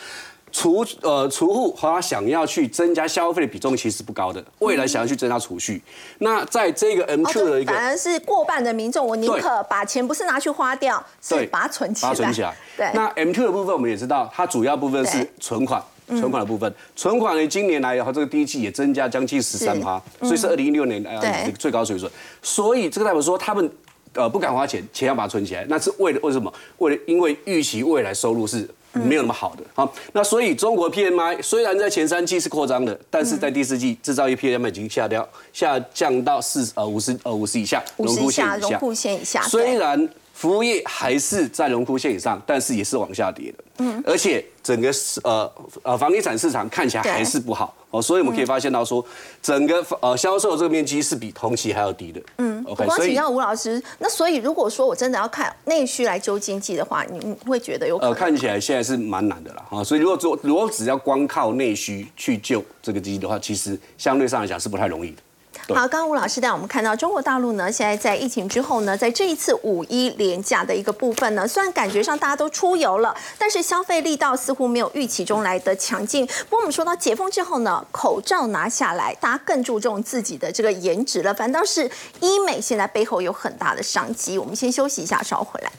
[0.51, 5.81] 储呃储户和他想要去增加消费的比重其实不高的，未来想要去增加储蓄，
[6.19, 12.09] 那在这个 M Q 的一个反而是过半的民众，我宁可把钱不是拿去花掉，是把它存起来。
[12.09, 12.55] 把它存起来。
[12.77, 12.89] 对。
[12.93, 22.09] 那 M Q 的部分我们也知道，它主要部分是存款，存款的部分，存款呢今年来后这个第一季也增加将近十三趴，所以是二零一六年来最高水准。
[22.41, 23.69] 所以这个代表说他们
[24.13, 26.51] 呃不敢花钱，钱要把它存起来，那是为了为什么？
[26.77, 28.67] 为了因为预期未来收入是。
[28.97, 39.41] 没有那么好的，好，那所以中国 PMI 虽然在前三季是扩张的，但是在第四季制造业 PMI 已经下掉，下降到四呃五十呃五十以下，五十以下，荣枯线以下。
[39.43, 43.63] 虽然服务业还是在荣枯线以上，但是也是往下跌的。
[43.79, 44.91] 嗯，而且整个
[45.23, 49.03] 呃呃房地产市场看起来还是不好哦，所以我们可以发现到说，
[49.41, 52.21] 整个呃销售这个面积是比同期还要低的。
[52.38, 52.85] 嗯，OK。
[52.85, 59.65] 我请教吴老师，那所以如果说我真的要看内需来救经济的话，你会觉得有呃看起来现在是蛮难的啦。
[59.71, 65.17] 啊，所以如果做如果只要光靠内需去救这个经济的话，其实相对上来讲是不太容易的。
[65.76, 76.26] 好，刚刚吴老师带我们看到中国大陆呢，现在在疫情之后呢，在这一次五一连假的一个部分呢，虽然感觉上大家都出游了，但是消费力道似乎没有预期中来的强劲。
[76.26, 81.91] 不过我们说到解封之后呢，口罩拿下来，大家更注重自己的这个颜值了，反倒是
[82.22, 84.38] 医美现在背后有很大的商机。
[84.38, 85.72] 我们先休息一下，稍后回来。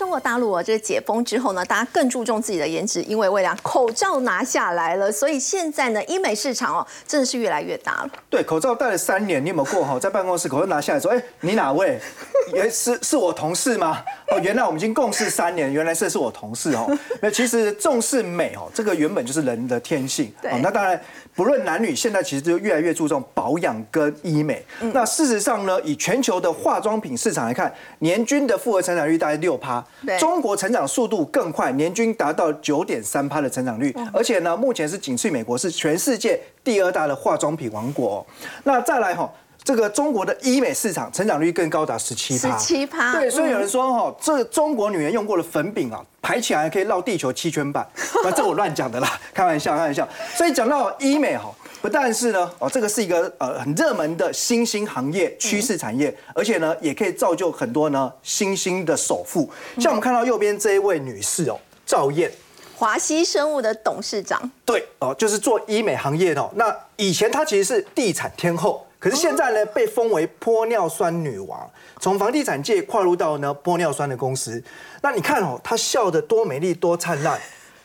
[0.00, 8.10] 中国大陆啊，这个解封之后呢，大家更注重自己的颜值，因为为了口罩拿下来了，所以现在呢，医美市场哦，真的是越来越大了。
[8.30, 9.98] 对，口罩戴了三年，你有没有过哈？
[9.98, 12.00] 在办公室口罩拿下来说，哎，你哪位？
[12.54, 14.02] 也是是我同事吗？
[14.30, 16.86] 哦，原来我们已经共事三年，原来这是我同事哦。
[17.20, 20.32] 那其实重视美哦，这个原本就是人的天性。
[20.40, 20.56] 对。
[20.60, 21.00] 那当然，
[21.34, 24.64] 不论男女，现在其实就越来越注重保养跟医美。
[24.92, 29.84] 那事实上呢，以全球的化妆品市场来看，年均的复合成长率大概六趴。
[30.06, 30.16] 对。
[30.18, 38.24] 中国成长速度更快，年均达到九点三趴的成长率，而且呢，目前是仅次于美国，是全世界第二大的化妆品王国。
[38.62, 39.28] 那再来哈。
[39.62, 43.12] 这个中国的医美市场成长率更高达十七趴，十七趴。
[43.12, 47.86] 对，所以有人说哈，这中国女人用过的粉饼啊，排起来可以绕地球七圈半。
[48.24, 50.08] 那这我乱讲的啦，开玩笑，开玩笑。
[50.34, 51.52] 所以讲到医美哈，
[51.82, 59.48] 不但是呢，哦，这个是一个呃很热门的新兴行业、趋势产业，而且呢，也可以造就很多呢新兴的首富。
[59.78, 62.32] 像我们看到右边这一位女士哦，赵燕，
[62.76, 64.50] 华西生物的董事长。
[64.64, 66.50] 对，哦，就是做医美行业的。
[66.54, 68.86] 那以前她其实是地产天后。
[69.00, 74.62] 可是现在呢，被封为玻尿酸女王，从房地产界跨入到呢玻尿酸的公司。
[75.00, 77.40] 那你看哦，她笑得多美丽，多灿烂。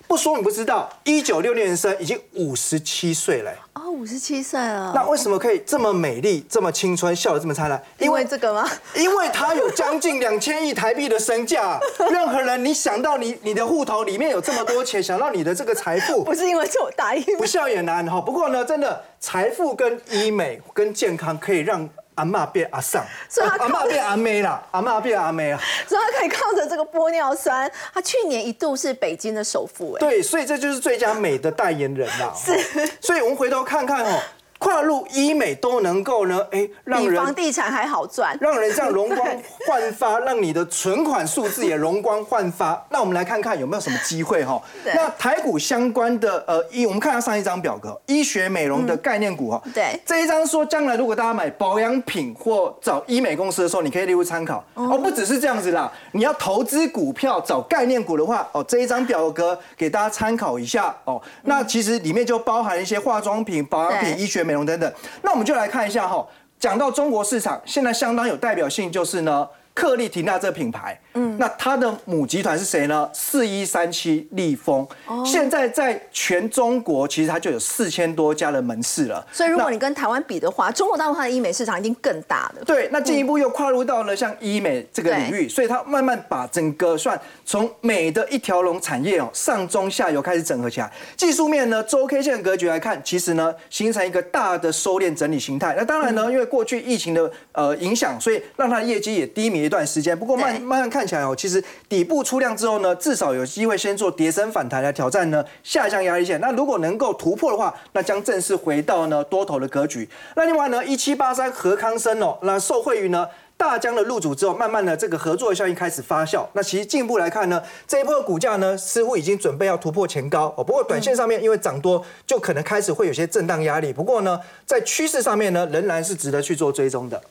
[0.08, 3.52] 不说你不知道，一九六六年生，已经五十七岁了。
[3.74, 4.92] 哦，五十七岁了。
[4.94, 7.82] 那为什么可以这么美丽、这么青春、笑得这么灿烂？
[8.00, 8.70] 因为这个吗？
[8.96, 11.80] 因为他有将近两千亿台币的身价。
[12.12, 18.22] 任何人，你想到你你的户头里面有这么多钱，想到你的这个财富，不是因为做大医，不笑也难哈。
[18.22, 21.90] 不过呢，真的财富跟医美跟健康可以让。
[22.16, 32.58] 阿妈变阿上，所以，阿妈变阿妹啦，阿妈变阿妹啊，所以他可以靠着这个玻尿酸，他去年一度是北京的首富哎，对，所以这就是最佳美的代言人啦，是，
[33.02, 34.20] 所以我们回头看看哦。
[34.58, 39.28] 跨入医美都能够呢，哎，让人房地产还好赚，让人这样容光
[39.68, 42.82] 焕发，让你的存款数字也容光焕发。
[42.90, 44.62] 那我们来看看有没有什么机会哈？
[44.86, 49.62] 那台股相关的呃，医，我们看下上一张表格，医学美容的概念股哈。
[49.74, 54.64] 对，这一张说将来如果大家买保养品或找医美公司的时候，你可以列入参考。
[54.74, 61.22] 哦，不只是这样子啦，你要投资股票找概念股的话，哦，这一张表格给大家参考一下哦。
[61.44, 64.66] 那其实里面就包含一些化妆品、保养品、医学美容。
[64.66, 64.94] 等等，
[65.24, 66.26] 那我们就来看一下哈。
[66.60, 69.48] 讲到中国市场，现在相当有代表性，就是呢。
[69.76, 73.08] 克丽缇娜这个品牌，嗯，那它的母集团是谁呢？
[73.14, 79.28] 四一三七立丰，哦现在在全中国其实它就有四千多家的门市了。
[79.34, 82.64] 所以如果你跟台湾比的话，中国大陆它的医美市场已经更大了。
[82.64, 90.90] 对，那进一步又跨入到了像医美这个领域，所以它慢慢把整个算从美的一条龙产业哦，上中下游开始整合起来。
[91.18, 95.76] 技术面呢，周 K 线格局来看，其实呢形成一个大的收敛整理形态。
[95.78, 99.65] 那当然呢，因为过去疫情的呃影响，所以让它的业绩也低迷。
[99.66, 106.40] 一段时间，不过慢慢慢看起来哦，其实底部出量之后呢，至少有机会先做叠升反弹来挑战呢下降压力线。
[106.40, 110.08] 那如果能够突破的话，那将正式回到呢多头的格局。
[110.36, 116.46] 那另外呢，一七八三和康生哦，那受惠于呢大疆的入主之后，慢慢的这个合作的效应开始发酵。
[116.54, 120.64] 那其实进一步来看呢，这一波股价呢似乎已经准备要突破前高哦。
[120.64, 123.94] 不过短线上面因为涨多，就可能开始会有些震荡压力。
[123.94, 127.22] 不过呢，在趋势上面呢，仍然是值得去做追踪的。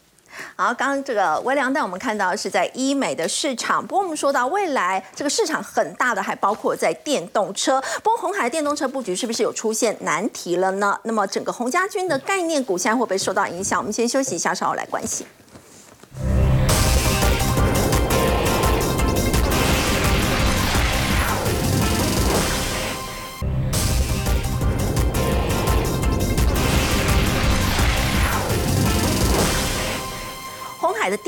[0.57, 7.81] 好，刚刚这个微凉带我们看到是在医美的市场，不过我们说到未来这个市场很大的，还包括在电动车。
[8.03, 10.99] 不过红海电动车布局是不是有出现难题了呢？
[11.05, 13.79] 那么整个洪家军的概念股现在会不会受到影响？
[13.79, 15.27] 我们先休息一下，稍后来关心。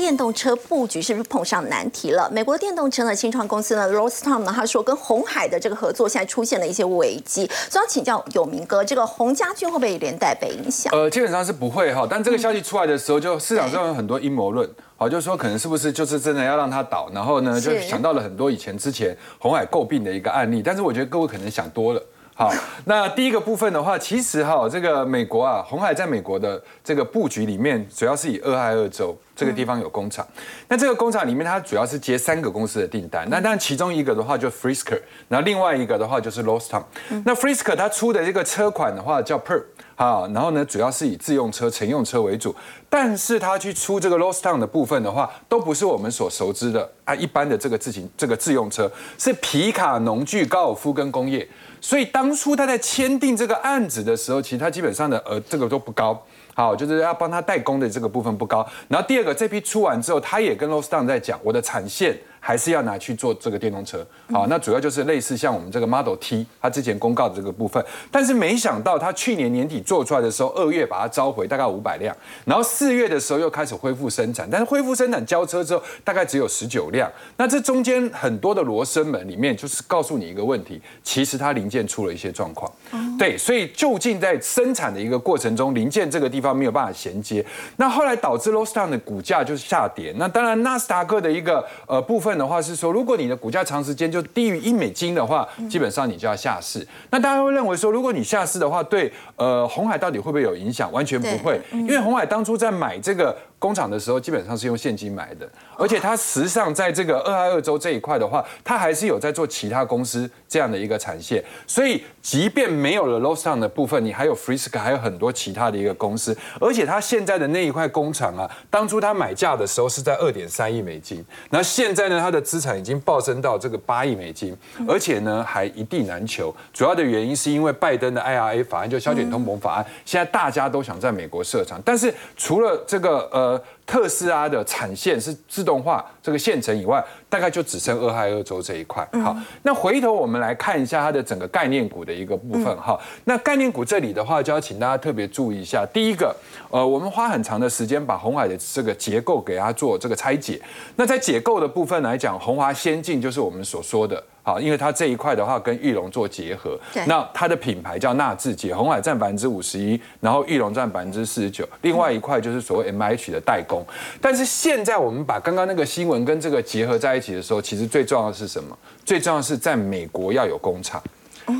[0.07, 2.29] 电动车布局是不是碰上难题了？
[2.31, 10.89] 美国电动车的新创公司呢 r o s t o m 呢，他说跟红海的这个合作现在出现了一些危机，所以要请教有明哥，这个洪家军会不会连带被影响？
[10.93, 22.01] 呃，基本上是不会哈，但这个消息出来的时候，就市场上有很多阴谋论，好，就是说可能是不是就是真的要让它倒，然后呢就想到了很多以前之前红海诟病的一个案例，但是我觉得各位可能想多了。
[22.39, 22.53] 好，
[22.85, 30.23] 那第一个部分的话，其实哈，这个美国啊，红海在美国的这个布局里面，主要是以俄亥俄州这个地方有工厂。
[30.67, 33.27] 那这个工厂里面，它主要是接三个公司的订单。
[33.31, 39.63] 那但其中一个的话就 Frisker，然后另外一个的话就是 l o s t o n 那 Frisker 它出的这个车款的话叫 Per，
[39.95, 42.55] 好，然后呢，主要是以自用车、乘用车为主。
[42.87, 51.47] 但是它去出这个 Lost Town 的部分的话，都不是我们所熟知的啊，一般的这个自行这个自用车，是皮卡、农具、高尔夫跟工业。
[51.79, 56.21] 所以当初他在签订这个案子的时候，其实他基本上的呃这个都不高，
[56.55, 58.67] 好，就是要帮他代工的这个部分不高。
[58.87, 62.17] 然后第二个这批出完之后，他也跟 l o s t o n 在讲，我的产线。
[62.47, 64.07] 还是要拿去做这个电动车。
[64.31, 77.11] 好，那主要就是类似像我们这个 Model T，它之前公告的这个部分，但是没想到它去年年底做出来的时候，二月把它召回大概五百辆，然后四月的时候又开始恢复生产，但是恢复生产交车之后，大概只有十九辆。
[77.35, 82.71] 那这中间很多的罗生门里面，就是告诉你一个问题，其实它零件出了一些状况。
[83.19, 87.45] 对，所以就近在生产的一个过程中，零件这个地方没有办法衔接，
[87.75, 90.13] 那后来导致 l o s t o n 的股价就是下跌。
[90.15, 96.87] 那当然，纳斯达克的一个呃部分的话是说，如果你的股价长时间就低于一美金的话，基本上你就要下市。
[97.09, 100.91] 那大家会认为说，如果你下市的话，对呃红海到底会不会有影响？
[100.91, 103.35] 完全不会，因为红海当初在买这个。
[103.59, 124.55] 工厂的时候基本上是用现金买的，而且它实际上在这个二亥二州这一块的话，它还是有在做其他公司这样的一个产线，所以即便没有了 l o s t o n 的部分，你还有 Frisk，还有很多其他的一个公司，而且它现在的那一块工厂啊，当初它买价的时候是在二点三亿美金，那现在呢，它的资产已经暴增到这个八亿美金，
[124.87, 133.46] 而且呢还一地难求，主要的原因是因为拜登的 IRA 法案，就削减通膨法案，现在大家都想在美国设厂，但是除了这个呃。
[133.47, 139.07] 呃，特斯拉的产线是自动化这个线程以外，大概就只剩俄亥俄州这一块。
[139.23, 142.65] 好，那回头我们来看一下它的整个概念股的一个部分。
[142.77, 145.87] 哈，那概念股这里的话，就要请大家特别注意一下。
[145.93, 146.35] 第一个，
[146.69, 150.61] 呃，我们花很长的时间把红海的这个结构给它做这个拆解。
[150.97, 154.21] 那在解构的部分来讲，红华先进就是我们所说的。
[154.43, 163.76] 好，因为它这一块的话跟玉龙做结合，那它的品牌叫纳智捷，红海占百分之五十一，然后玉龙占百分之四十九，另外一块就是所谓 M H 的代工。
[164.21, 168.77] 但是现在我们把刚刚那个新闻跟这个结合在一起的时候，其实最重要的是什么？
[169.05, 171.01] 最重要是在美国要有工厂。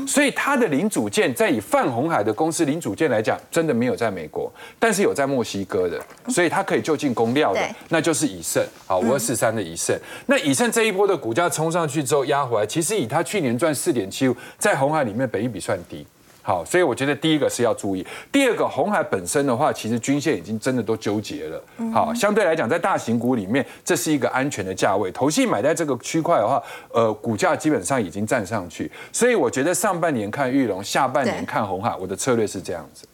[0.06, 5.98] 所以它的零组件，在以泛红海的公司零组件来讲，真的没有在美国，但是有在墨西哥的，
[6.28, 9.98] 所以它可以就近供料的，那就是以盛，好，五二四三的以盛。
[10.26, 16.06] 那以盛这一波的股价冲上去之后压回来，其实以它去年赚四点七五，在红海里面本益比算低。
[16.48, 21.62] 好，所以我觉得第一个是要注意，第二个红海本身的话，其实均线已经真的都纠结了。
[21.92, 25.12] 好，相对来讲，在大型股里面，这是一个安全的价位。
[25.12, 33.06] 投信买在这个区块的话，呃，股价基本上已经站上去，所以我觉得上半年看玉龙，下半年看红海，我的策略是这样子。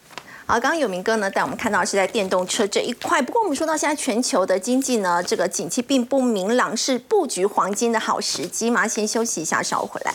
[0.46, 8.86] 好，刚刚有明哥呢带我们看到是在电动车这一块，不过我们说到现在全球的经济呢，这个景气并不明朗，是布局黄金的好时机吗？
[8.86, 10.14] 先休息一下，稍后回来。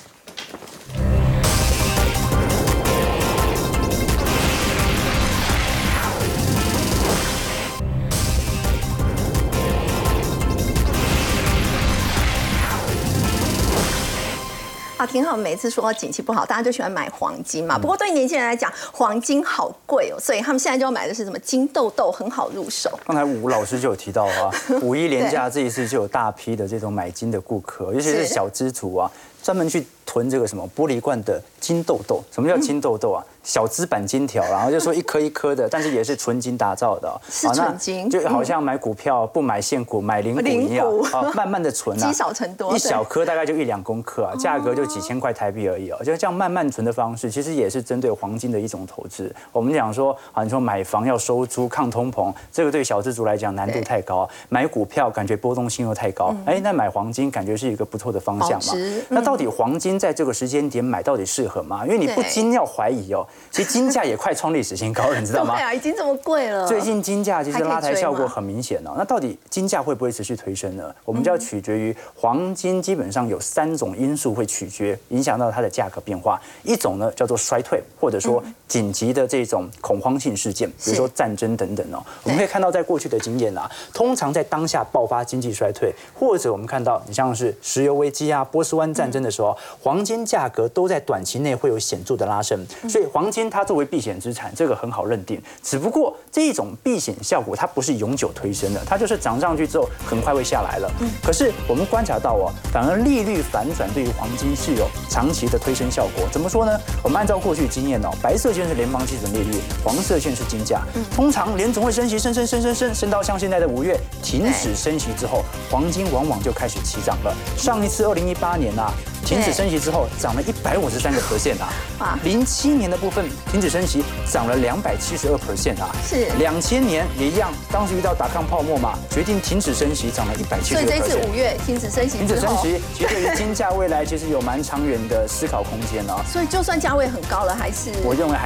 [14.99, 15.37] 啊，挺好。
[15.37, 17.77] 每次说景气不好，大家就喜欢买黄金嘛。
[17.77, 22.99] 不过对年轻人来讲，黄金好贵哦，所以他们现在就要买的是什么金豆豆，很好入手。
[23.05, 24.51] 刚才吴老师就有提到啊，
[24.83, 29.09] 五一连假这一次就有大批的这种买金的顾客，尤其是小资族啊，
[29.41, 32.23] 专门去囤这个什么玻璃罐的金豆豆。
[32.31, 33.23] 什么叫金豆豆啊？
[33.43, 49.33] 小资版金条，然后就说一颗一颗的，但是也是纯金打造的，是纯金，就好像买股票不买现股，买零股一样，啊，慢慢的存啊， 积少成多，一小颗大概就一两公克啊，价格就几千块台币而已哦，就这样慢慢存的方式，其实也是针对黄金的一种投资。
[49.51, 58.73] 我们讲说啊，你说买房要收租抗通膨，这个对小资族来讲难度太高，买股票感觉波动性又太高，哎，那买黄金感觉是一个不错的方向嘛。
[59.07, 61.85] 那到底黄金在这个时间点买到底适合吗？
[61.85, 63.99] 因为你不禁要怀疑哦，其实金价。
[63.99, 65.53] 也快创历史新高了，你知道吗？
[65.59, 66.65] 对啊，已经这么贵了。
[66.65, 68.95] 最近金价其实拉抬效果很明显哦。
[68.97, 70.91] 那到底金价会不会持续推升呢？
[71.03, 76.41] 我们就要取决于黄金，基本上有三种因素会取决影响到它的价格变化。
[76.63, 82.01] 一种呢叫做衰退，或者说紧急的这种恐慌性事件，比如说战争等等哦。
[82.23, 89.55] 我们可以看到，在过去的经验啊，通常在当下爆发经济衰退，或者我们看到你像是石油危机啊、波斯湾战争的时候，
[89.89, 92.65] 黄金价格都在短期内会有显著的拉升。
[92.87, 100.89] 所以黄金它作为避避险资产这个很好认定，只不过这一种避险效果它不是永久推升的，它就是涨上去之后很快会下来了。
[101.01, 106.25] 嗯，可是我们观察到哦，反而利率反转对于黄金是有长期的推升效果。
[106.31, 106.79] 怎么说呢？
[107.03, 110.83] 我们按照过去经验哦，白色线是联邦基准利率，黄色线是金价。
[111.13, 117.35] 通常联总会升息升升升升升升到像现在的五月停止升息之后，黄金往往就开始起涨了。
[117.57, 118.93] 上一次二零一八年呐。
[119.25, 121.61] 停止升息之后，涨了一百五十三个 percent
[121.99, 122.17] 啊！
[122.23, 125.89] 零七年的部分停止升息，涨了两百七十二 percent 啊！
[126.03, 130.87] 是两千年也一样，当时遇到打抗泡沫嘛，决定停止升息，涨了一百七十二 percent。
[130.87, 136.23] 所以这次五月停止升息，停止升息，其实对于金价未来其实有蛮长远的思考空间啊。
[136.31, 138.37] 所以就算价位很高了，还是我认为还。